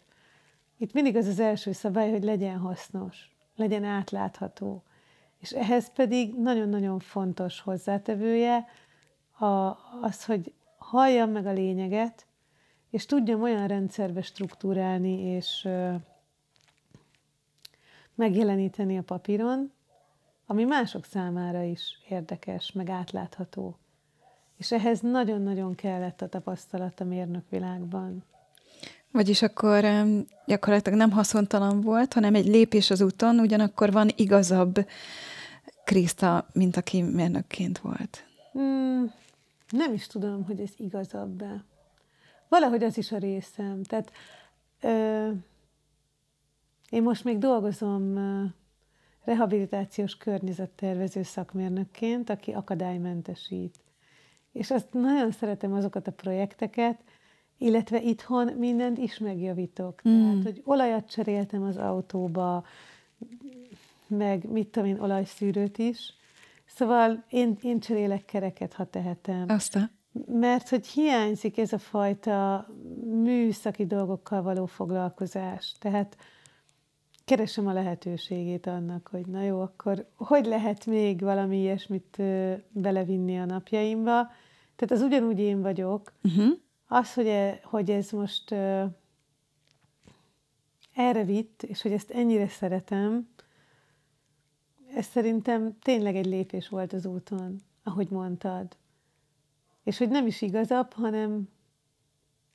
[0.78, 4.82] Itt mindig az az első szabály, hogy legyen hasznos, legyen átlátható.
[5.38, 8.66] És ehhez pedig nagyon-nagyon fontos hozzátevője
[9.38, 12.26] a, az, hogy halljam meg a lényeget,
[12.92, 15.68] és tudjam olyan rendszerbe struktúrálni és
[18.14, 19.72] megjeleníteni a papíron,
[20.46, 23.76] ami mások számára is érdekes, meg átlátható.
[24.56, 28.24] És ehhez nagyon-nagyon kellett a tapasztalat a mérnökvilágban.
[29.10, 29.84] Vagyis akkor
[30.46, 34.86] gyakorlatilag nem haszontalan volt, hanem egy lépés az úton, ugyanakkor van igazabb
[35.84, 38.24] Kriszta, mint aki mérnökként volt.
[38.52, 39.12] Hmm,
[39.70, 41.64] nem is tudom, hogy ez igazabb-e.
[42.52, 43.82] Valahogy az is a részem.
[43.82, 44.12] Tehát
[44.80, 45.30] ö,
[46.90, 48.44] én most még dolgozom ö,
[49.24, 53.80] rehabilitációs környezettervező szakmérnökként, aki akadálymentesít.
[54.52, 57.00] És azt nagyon szeretem azokat a projekteket,
[57.58, 60.08] illetve itthon mindent is megjavítok.
[60.08, 60.28] Mm.
[60.28, 62.64] Tehát, hogy olajat cseréltem az autóba,
[64.06, 66.14] meg mit tudom én, olajszűrőt is.
[66.66, 69.44] Szóval én, én cserélek kereket, ha tehetem.
[69.48, 69.90] Aztán?
[70.26, 72.68] Mert hogy hiányzik ez a fajta
[73.04, 75.74] műszaki dolgokkal való foglalkozás.
[75.78, 76.16] Tehát
[77.24, 82.22] keresem a lehetőségét annak, hogy na jó, akkor hogy lehet még valami ilyesmit
[82.68, 84.30] belevinni a napjaimba.
[84.76, 86.12] Tehát az ugyanúgy én vagyok.
[86.22, 86.58] Uh-huh.
[86.86, 88.84] Az, hogy, e, hogy ez most ö,
[90.94, 93.28] erre vitt, és hogy ezt ennyire szeretem,
[94.94, 98.76] ez szerintem tényleg egy lépés volt az úton, ahogy mondtad.
[99.84, 101.48] És hogy nem is igazabb, hanem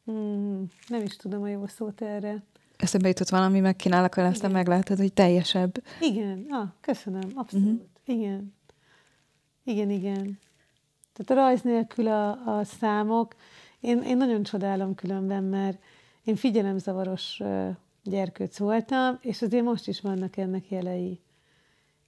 [0.05, 2.43] hmm, nem is tudom a jó szót erre.
[2.78, 5.84] Eszembe jutott valami, megkínálok vele, aztán meglátod, hogy teljesebb.
[6.01, 7.65] Igen, ah, köszönöm, abszolút.
[7.65, 8.17] Uh-huh.
[8.19, 8.55] Igen.
[9.63, 10.39] Igen, igen.
[11.13, 13.36] Tehát a rajz nélkül a, a számok,
[13.80, 15.82] én, én nagyon csodálom különben, mert
[16.23, 17.41] én figyelemzavaros
[18.03, 21.19] gyerkőc voltam, és azért most is vannak ennek jelei.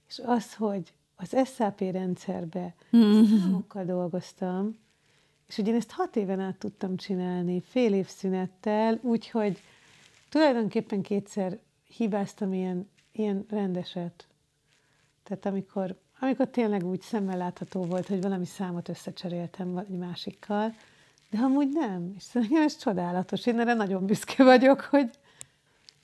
[0.08, 3.22] És az, hogy az SAP rendszerbe mm-hmm.
[3.22, 4.78] számokkal dolgoztam,
[5.50, 9.62] és hogy én ezt hat éven át tudtam csinálni, fél év szünettel, úgyhogy
[10.28, 11.58] tulajdonképpen kétszer
[11.96, 14.26] hibáztam ilyen, ilyen rendeset.
[15.22, 20.74] Tehát amikor, amikor tényleg úgy szemmel látható volt, hogy valami számot összecseréltem egy másikkal,
[21.30, 22.12] de amúgy nem.
[22.16, 23.46] És szerintem ez csodálatos.
[23.46, 25.10] Én erre nagyon büszke vagyok, hogy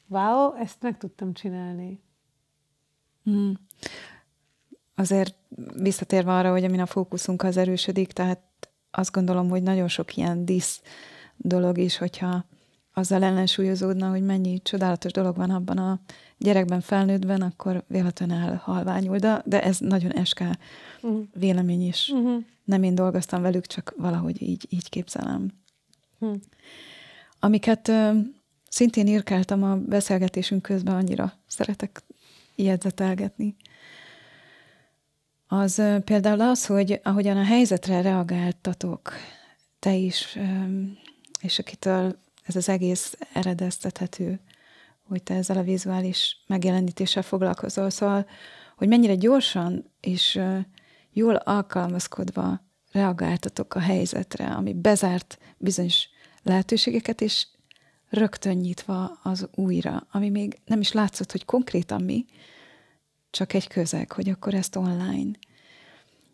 [0.07, 2.01] wow, ezt meg tudtam csinálni.
[3.31, 3.53] Mm.
[4.95, 5.35] Azért
[5.75, 8.46] visszatérve arra, hogy amin a fókuszunk az erősödik, tehát
[8.99, 10.83] azt gondolom, hogy nagyon sok ilyen disz
[11.37, 12.45] dolog is, hogyha
[12.93, 16.01] azzal ellensúlyozódna, hogy mennyi csodálatos dolog van abban a
[16.39, 19.19] gyerekben, felnőttben, akkor véletlenül elhalványul.
[19.19, 20.41] De, de ez nagyon SK
[21.01, 21.25] uh-huh.
[21.35, 22.09] vélemény is.
[22.09, 22.45] Uh-huh.
[22.65, 25.51] Nem én dolgoztam velük, csak valahogy így, így képzelem.
[26.19, 26.41] Uh-huh.
[27.41, 28.17] Amiket uh,
[28.69, 32.03] szintén írkáltam a beszélgetésünk közben, annyira szeretek
[32.55, 33.57] jegyzetelgetni.
[35.49, 39.13] Az például az, hogy ahogyan a helyzetre reagáltatok,
[39.79, 40.39] te is,
[41.41, 44.41] és akitől ez az egész eredeztethető,
[45.09, 47.91] hogy te ezzel a vizuális megjelenítéssel foglalkozol.
[47.91, 48.27] Szóval,
[48.77, 50.41] hogy mennyire gyorsan és
[51.13, 52.61] jól alkalmazkodva
[52.93, 56.09] reagáltatok a helyzetre, ami bezárt bizonyos
[56.43, 57.47] lehetőségeket, és
[58.09, 62.25] rögtön nyitva az újra, ami még nem is látszott, hogy konkrétan mi,
[63.37, 65.31] csak egy közeg, hogy akkor ezt online.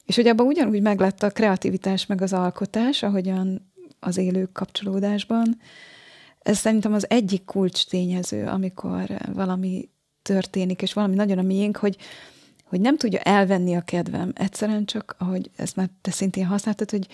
[0.06, 5.60] És hogy abban ugyanúgy meglett a kreativitás meg az alkotás, ahogyan az élők kapcsolódásban,
[6.38, 9.88] ez szerintem az egyik kulcs tényező, amikor valami
[10.22, 11.96] történik, és valami nagyon a miénk, hogy,
[12.64, 14.32] hogy nem tudja elvenni a kedvem.
[14.34, 17.06] Egyszerűen csak, ahogy ezt már te szintén használtad, hogy,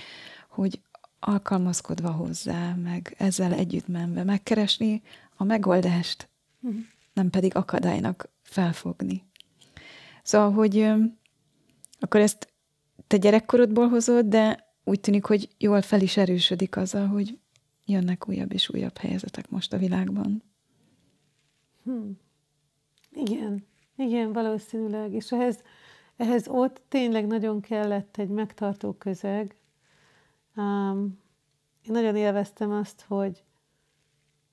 [0.49, 0.81] hogy
[1.21, 5.03] alkalmazkodva hozzá, meg ezzel együtt menve megkeresni
[5.37, 6.29] a megoldást,
[6.61, 6.81] uh-huh.
[7.13, 9.28] nem pedig akadálynak felfogni.
[10.29, 10.93] Szóval, hogy
[12.01, 12.53] akkor ezt
[13.07, 17.39] te gyerekkorodból hozod, de úgy tűnik, hogy jól fel is erősödik azzal, hogy
[17.85, 20.43] jönnek újabb és újabb helyzetek most a világban.
[21.83, 22.19] Hmm.
[23.13, 23.67] Igen,
[23.97, 25.13] igen, valószínűleg.
[25.13, 25.63] És ehhez,
[26.17, 29.57] ehhez ott tényleg nagyon kellett egy megtartó közeg.
[30.57, 31.19] Um,
[31.83, 33.45] én nagyon élveztem azt, hogy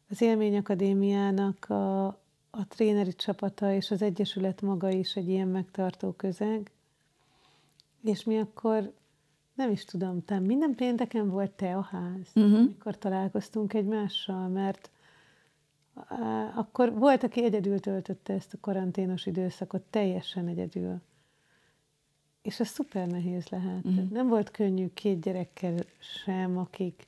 [0.10, 2.25] az Élményakadémiának a,
[2.58, 6.72] a tréneri csapata és az Egyesület maga is egy ilyen megtartó közeg.
[8.04, 8.94] és mi akkor,
[9.54, 12.54] nem is tudom, te minden pénteken volt te a ház, uh-huh.
[12.54, 14.90] amikor találkoztunk egymással, mert
[16.08, 21.02] á, akkor volt, aki egyedül töltötte ezt a karanténos időszakot, teljesen egyedül.
[22.42, 23.86] És ez szuper nehéz lehet.
[23.86, 24.10] Uh-huh.
[24.10, 27.06] Nem volt könnyű két gyerekkel sem, akik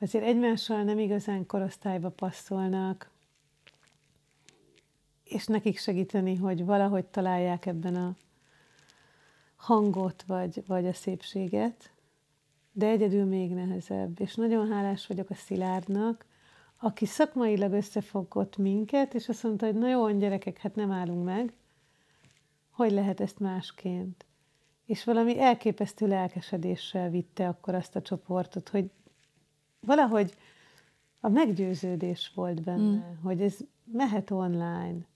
[0.00, 3.12] azért egymással nem igazán korosztályba passzolnak,
[5.24, 8.14] és nekik segíteni, hogy valahogy találják ebben a
[9.56, 11.92] hangot, vagy, vagy a szépséget,
[12.72, 14.20] de egyedül még nehezebb.
[14.20, 16.26] És nagyon hálás vagyok a Szilárdnak,
[16.78, 21.52] aki szakmailag összefogott minket, és azt mondta, hogy na jó, gyerekek, hát nem állunk meg,
[22.70, 24.24] hogy lehet ezt másként.
[24.86, 28.90] És valami elképesztő lelkesedéssel vitte akkor azt a csoportot, hogy
[29.80, 30.34] valahogy
[31.20, 33.22] a meggyőződés volt benne, mm.
[33.22, 35.06] hogy ez mehet online,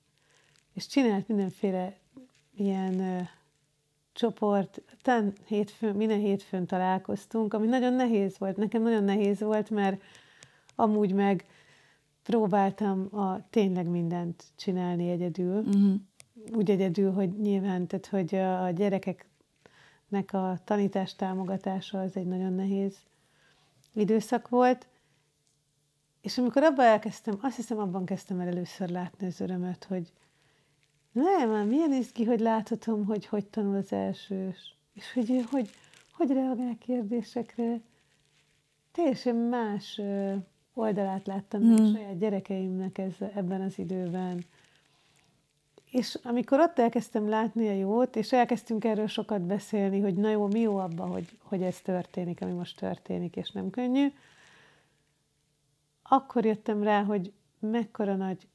[0.79, 1.97] és csinált mindenféle
[2.55, 3.21] ilyen ö,
[4.13, 8.57] csoport, talán hétfőn, minden hétfőn találkoztunk, ami nagyon nehéz volt.
[8.57, 10.03] Nekem nagyon nehéz volt, mert
[10.75, 11.47] amúgy meg
[12.23, 15.59] próbáltam a tényleg mindent csinálni egyedül.
[15.59, 15.95] Uh-huh.
[16.53, 22.97] Úgy egyedül, hogy nyilván, tehát hogy a gyerekeknek a tanítás támogatása az egy nagyon nehéz
[23.93, 24.87] időszak volt.
[26.21, 30.13] És amikor abban elkezdtem, azt hiszem abban kezdtem el először látni az örömöt, hogy
[31.13, 35.71] nem, már milyen izgi, hogy láthatom, hogy hogy tanul az elsős, és hogy ő hogy,
[36.13, 37.81] hogy reagál kérdésekre.
[38.93, 40.01] Teljesen más
[40.75, 41.73] oldalát láttam hmm.
[41.73, 44.45] a saját gyerekeimnek ez, ebben az időben.
[45.91, 50.47] És amikor ott elkezdtem látni a jót, és elkezdtünk erről sokat beszélni, hogy na jó,
[50.47, 54.13] mi jó abban, hogy, hogy ez történik, ami most történik, és nem könnyű,
[56.03, 58.49] akkor jöttem rá, hogy mekkora nagy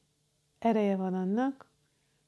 [0.60, 1.72] ereje van annak,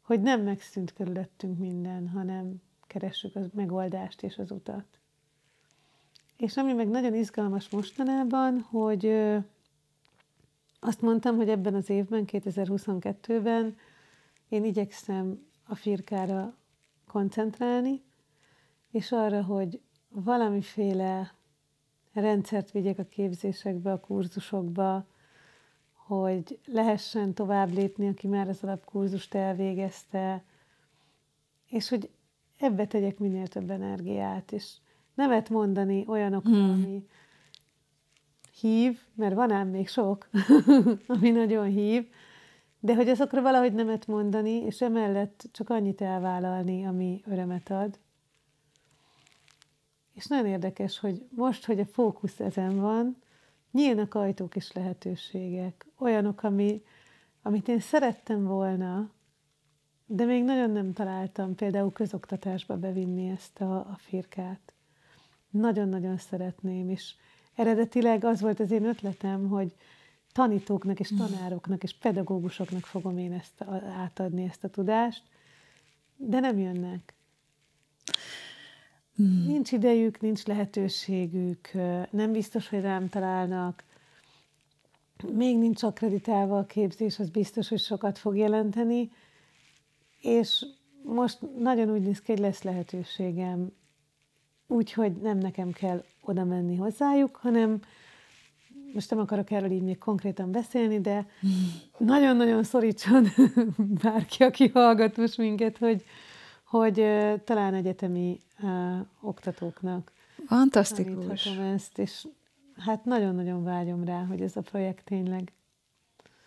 [0.05, 4.85] hogy nem megszűnt körülöttünk minden, hanem keressük a megoldást és az utat.
[6.37, 9.05] És ami meg nagyon izgalmas mostanában, hogy
[10.79, 13.77] azt mondtam, hogy ebben az évben, 2022-ben
[14.49, 16.55] én igyekszem a firkára
[17.07, 18.03] koncentrálni,
[18.91, 21.33] és arra, hogy valamiféle
[22.13, 25.05] rendszert vigyek a képzésekbe, a kurzusokba,
[26.07, 30.43] hogy lehessen tovább lépni, aki már az alapkurzust elvégezte,
[31.69, 32.09] és hogy
[32.57, 34.73] ebbe tegyek minél több energiát, és
[35.13, 36.69] nemet mondani olyanokra, hmm.
[36.69, 37.05] ami
[38.59, 40.29] hív, mert van ám még sok,
[41.07, 42.07] ami nagyon hív,
[42.79, 47.99] de hogy azokra valahogy nemet mondani, és emellett csak annyit elvállalni, ami örömet ad.
[50.13, 53.17] És nagyon érdekes, hogy most, hogy a fókusz ezen van,
[53.76, 55.86] nyílnak ajtók és lehetőségek.
[55.97, 56.84] Olyanok, ami,
[57.41, 59.11] amit én szerettem volna,
[60.05, 64.73] de még nagyon nem találtam például közoktatásba bevinni ezt a, a firkát.
[65.49, 67.13] Nagyon-nagyon szeretném, és
[67.55, 69.76] eredetileg az volt az én ötletem, hogy
[70.32, 73.61] tanítóknak és tanároknak és pedagógusoknak fogom én ezt
[73.97, 75.23] átadni, ezt a tudást,
[76.15, 77.13] de nem jönnek.
[79.22, 79.45] Mm.
[79.45, 81.72] Nincs idejük, nincs lehetőségük,
[82.09, 83.84] nem biztos, hogy rám találnak,
[85.34, 89.11] még nincs akreditálva a képzés, az biztos, hogy sokat fog jelenteni,
[90.22, 90.66] és
[91.03, 93.72] most nagyon úgy néz ki, hogy lesz lehetőségem,
[94.68, 97.80] úgyhogy nem nekem kell oda menni hozzájuk, hanem
[98.93, 101.28] most nem akarok erről így még konkrétan beszélni, de
[101.97, 103.28] nagyon-nagyon szorítson
[104.03, 106.03] bárki, aki hallgat most minket, hogy,
[106.78, 108.69] hogy uh, talán egyetemi uh,
[109.21, 110.11] oktatóknak
[110.45, 111.45] Fantasztikus.
[111.45, 112.28] ezt, és
[112.78, 115.51] hát nagyon-nagyon vágyom rá, hogy ez a projekt tényleg.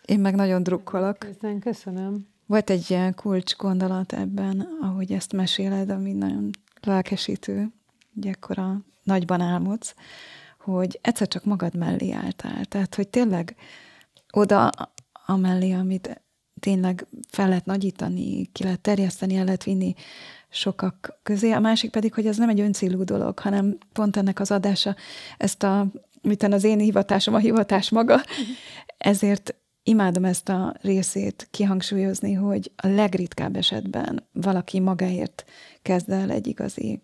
[0.05, 1.17] Én meg nagyon drukkolok.
[1.17, 2.27] Közben köszönöm.
[2.45, 6.49] Volt egy ilyen kulcs gondolat ebben, ahogy ezt meséled, ami nagyon
[6.81, 7.67] lelkesítő,
[8.47, 9.95] a nagyban álmodsz,
[10.59, 12.65] hogy egyszer csak magad mellé álltál.
[12.65, 13.55] Tehát, hogy tényleg
[14.31, 14.71] oda
[15.25, 16.21] amellé, amit
[16.59, 19.93] tényleg fel lehet nagyítani, ki lehet terjeszteni, el lehet vinni
[20.49, 21.51] sokak közé.
[21.51, 24.95] A másik pedig, hogy ez nem egy öncélú dolog, hanem pont ennek az adása,
[25.37, 25.87] ezt a,
[26.21, 28.21] miten az én hivatásom a hivatás maga,
[28.97, 35.45] ezért imádom ezt a részét kihangsúlyozni, hogy a legritkább esetben valaki magáért
[35.81, 37.01] kezd el egy igazi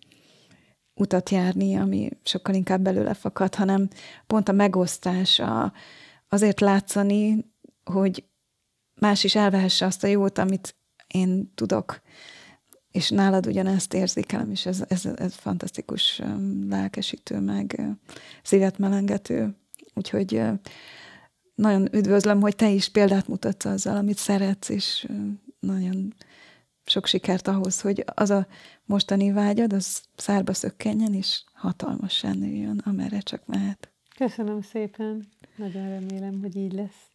[0.94, 3.88] utat járni, ami sokkal inkább belőle fakad, hanem
[4.28, 5.74] pont a megosztás, a,
[6.30, 7.46] azért látszani,
[7.84, 8.24] hogy
[9.00, 10.76] más is elvehesse azt a jót, amit
[11.08, 12.02] én tudok,
[12.92, 16.22] és nálad ugyanezt érzékelem, és ez, ez, ez fantasztikus,
[16.70, 17.82] lelkesítő, meg
[18.44, 19.58] szívet melengető.
[19.94, 20.42] Úgyhogy
[21.56, 25.08] nagyon üdvözlöm, hogy te is példát mutatsz azzal, amit szeretsz, és
[25.60, 26.14] nagyon
[26.86, 28.48] sok sikert ahhoz, hogy az a
[28.86, 33.94] mostani vágyad, az szárba szökkenjen, és hatalmasan nőjön, amerre csak mehet.
[34.18, 35.28] Köszönöm szépen.
[35.56, 37.10] Nagyon remélem, hogy így lesz.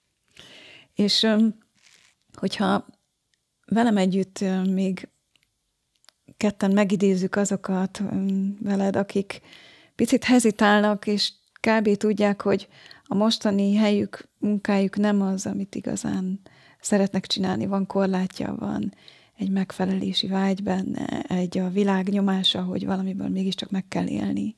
[0.95, 1.27] És
[2.35, 2.87] hogyha
[3.67, 5.09] velem együtt még
[6.37, 8.03] ketten megidézzük azokat
[8.61, 9.41] veled, akik
[9.95, 11.97] picit hezitálnak, és kb.
[11.97, 12.69] tudják, hogy
[13.05, 16.41] a mostani helyük, munkájuk nem az, amit igazán
[16.81, 18.95] szeretnek csinálni, van korlátja, van
[19.37, 24.55] egy megfelelési vágy benne, egy a világ nyomása, hogy valamiből mégiscsak meg kell élni.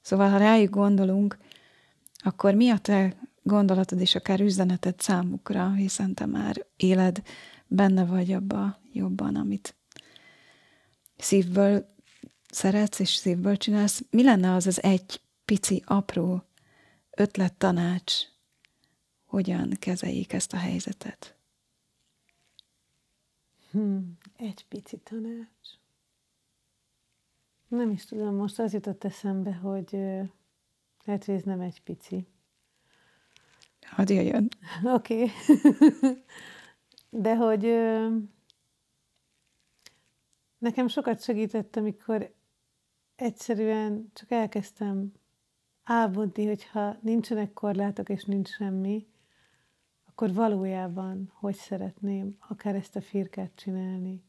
[0.00, 1.38] Szóval, ha rájuk gondolunk,
[2.24, 7.22] akkor mi a te gondolatod és akár üzeneted számukra, hiszen te már éled,
[7.66, 9.74] benne vagy abba jobban, amit
[11.16, 11.94] szívből
[12.50, 14.02] szeretsz és szívből csinálsz.
[14.10, 16.44] Mi lenne az az egy pici, apró
[17.10, 18.12] ötlet, tanács,
[19.24, 21.36] hogyan kezeljék ezt a helyzetet?
[23.70, 25.68] Hmm, egy pici tanács.
[27.68, 29.90] Nem is tudom, most az jutott eszembe, hogy
[31.04, 32.26] lehet, hogy ez nem egy pici.
[33.92, 34.48] Hadd jöjjön.
[34.84, 35.22] Oké.
[35.22, 35.30] Okay.
[37.10, 37.66] De hogy
[40.58, 42.34] nekem sokat segített, amikor
[43.16, 45.12] egyszerűen csak elkezdtem
[45.84, 49.06] álmodni, hogyha nincsenek korlátok és nincs semmi,
[50.04, 54.22] akkor valójában hogy szeretném akár ezt a firkát csinálni.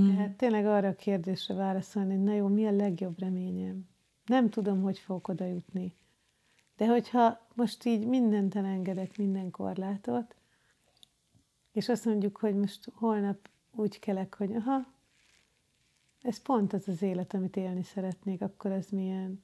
[0.00, 0.14] Mm.
[0.14, 3.88] Tehát tényleg arra a kérdésre válaszolni, hogy na jó, mi a legjobb reményem?
[4.26, 5.94] Nem tudom, hogy fogok oda jutni.
[6.78, 10.34] De hogyha most így mindent elengedek, minden korlátot,
[11.72, 14.86] és azt mondjuk, hogy most holnap úgy kelek, hogy aha,
[16.22, 19.40] ez pont az az élet, amit élni szeretnék, akkor ez milyen.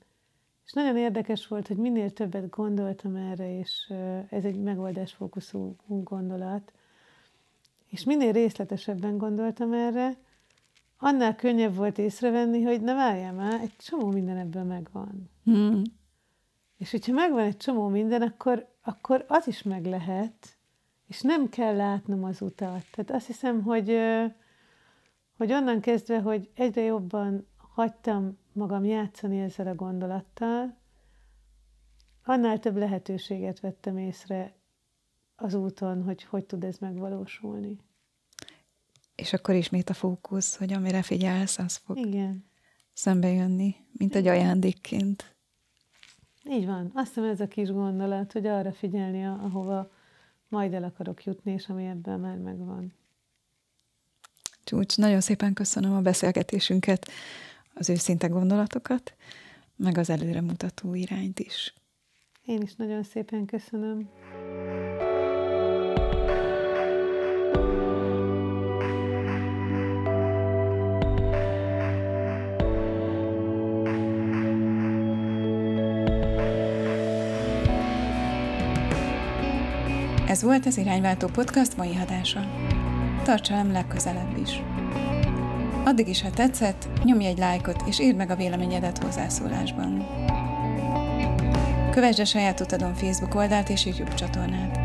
[0.65, 3.93] És nagyon érdekes volt, hogy minél többet gondoltam erre, és
[4.29, 6.73] ez egy megoldásfókuszú gondolat,
[7.87, 10.17] és minél részletesebben gondoltam erre,
[10.99, 15.31] annál könnyebb volt észrevenni, hogy ne várjál már, egy csomó minden ebből megvan.
[15.45, 15.83] Hmm.
[16.77, 20.57] És hogyha megvan egy csomó minden, akkor, akkor az is meg lehet,
[21.07, 22.85] és nem kell látnom az utat.
[22.91, 23.99] Tehát azt hiszem, hogy,
[25.37, 30.77] hogy onnan kezdve, hogy egyre jobban hagytam magam játszani ezzel a gondolattal,
[32.25, 34.57] annál több lehetőséget vettem észre
[35.37, 37.81] az úton, hogy hogy tud ez megvalósulni.
[39.15, 42.45] És akkor ismét a fókusz, hogy amire figyelsz, az fog Igen.
[42.93, 45.34] szembe jönni, mint egy ajándékként.
[46.51, 46.91] Így van.
[46.95, 49.91] Azt hiszem ez a kis gondolat, hogy arra figyelni, ahova
[50.49, 52.93] majd el akarok jutni, és ami ebben már megvan.
[54.65, 57.11] Csúcs, nagyon szépen köszönöm a beszélgetésünket,
[57.75, 59.15] az őszinte gondolatokat,
[59.77, 61.75] meg az előremutató irányt is.
[62.45, 64.09] Én is nagyon szépen köszönöm.
[80.35, 82.41] Ez volt az Irányváltó Podcast mai adása.
[83.23, 84.63] Tartsa velem legközelebb is.
[85.85, 90.07] Addig is, ha tetszett, nyomj egy lájkot és írd meg a véleményedet hozzászólásban.
[91.91, 94.84] Kövesd a saját utadon Facebook oldalt és YouTube csatornát.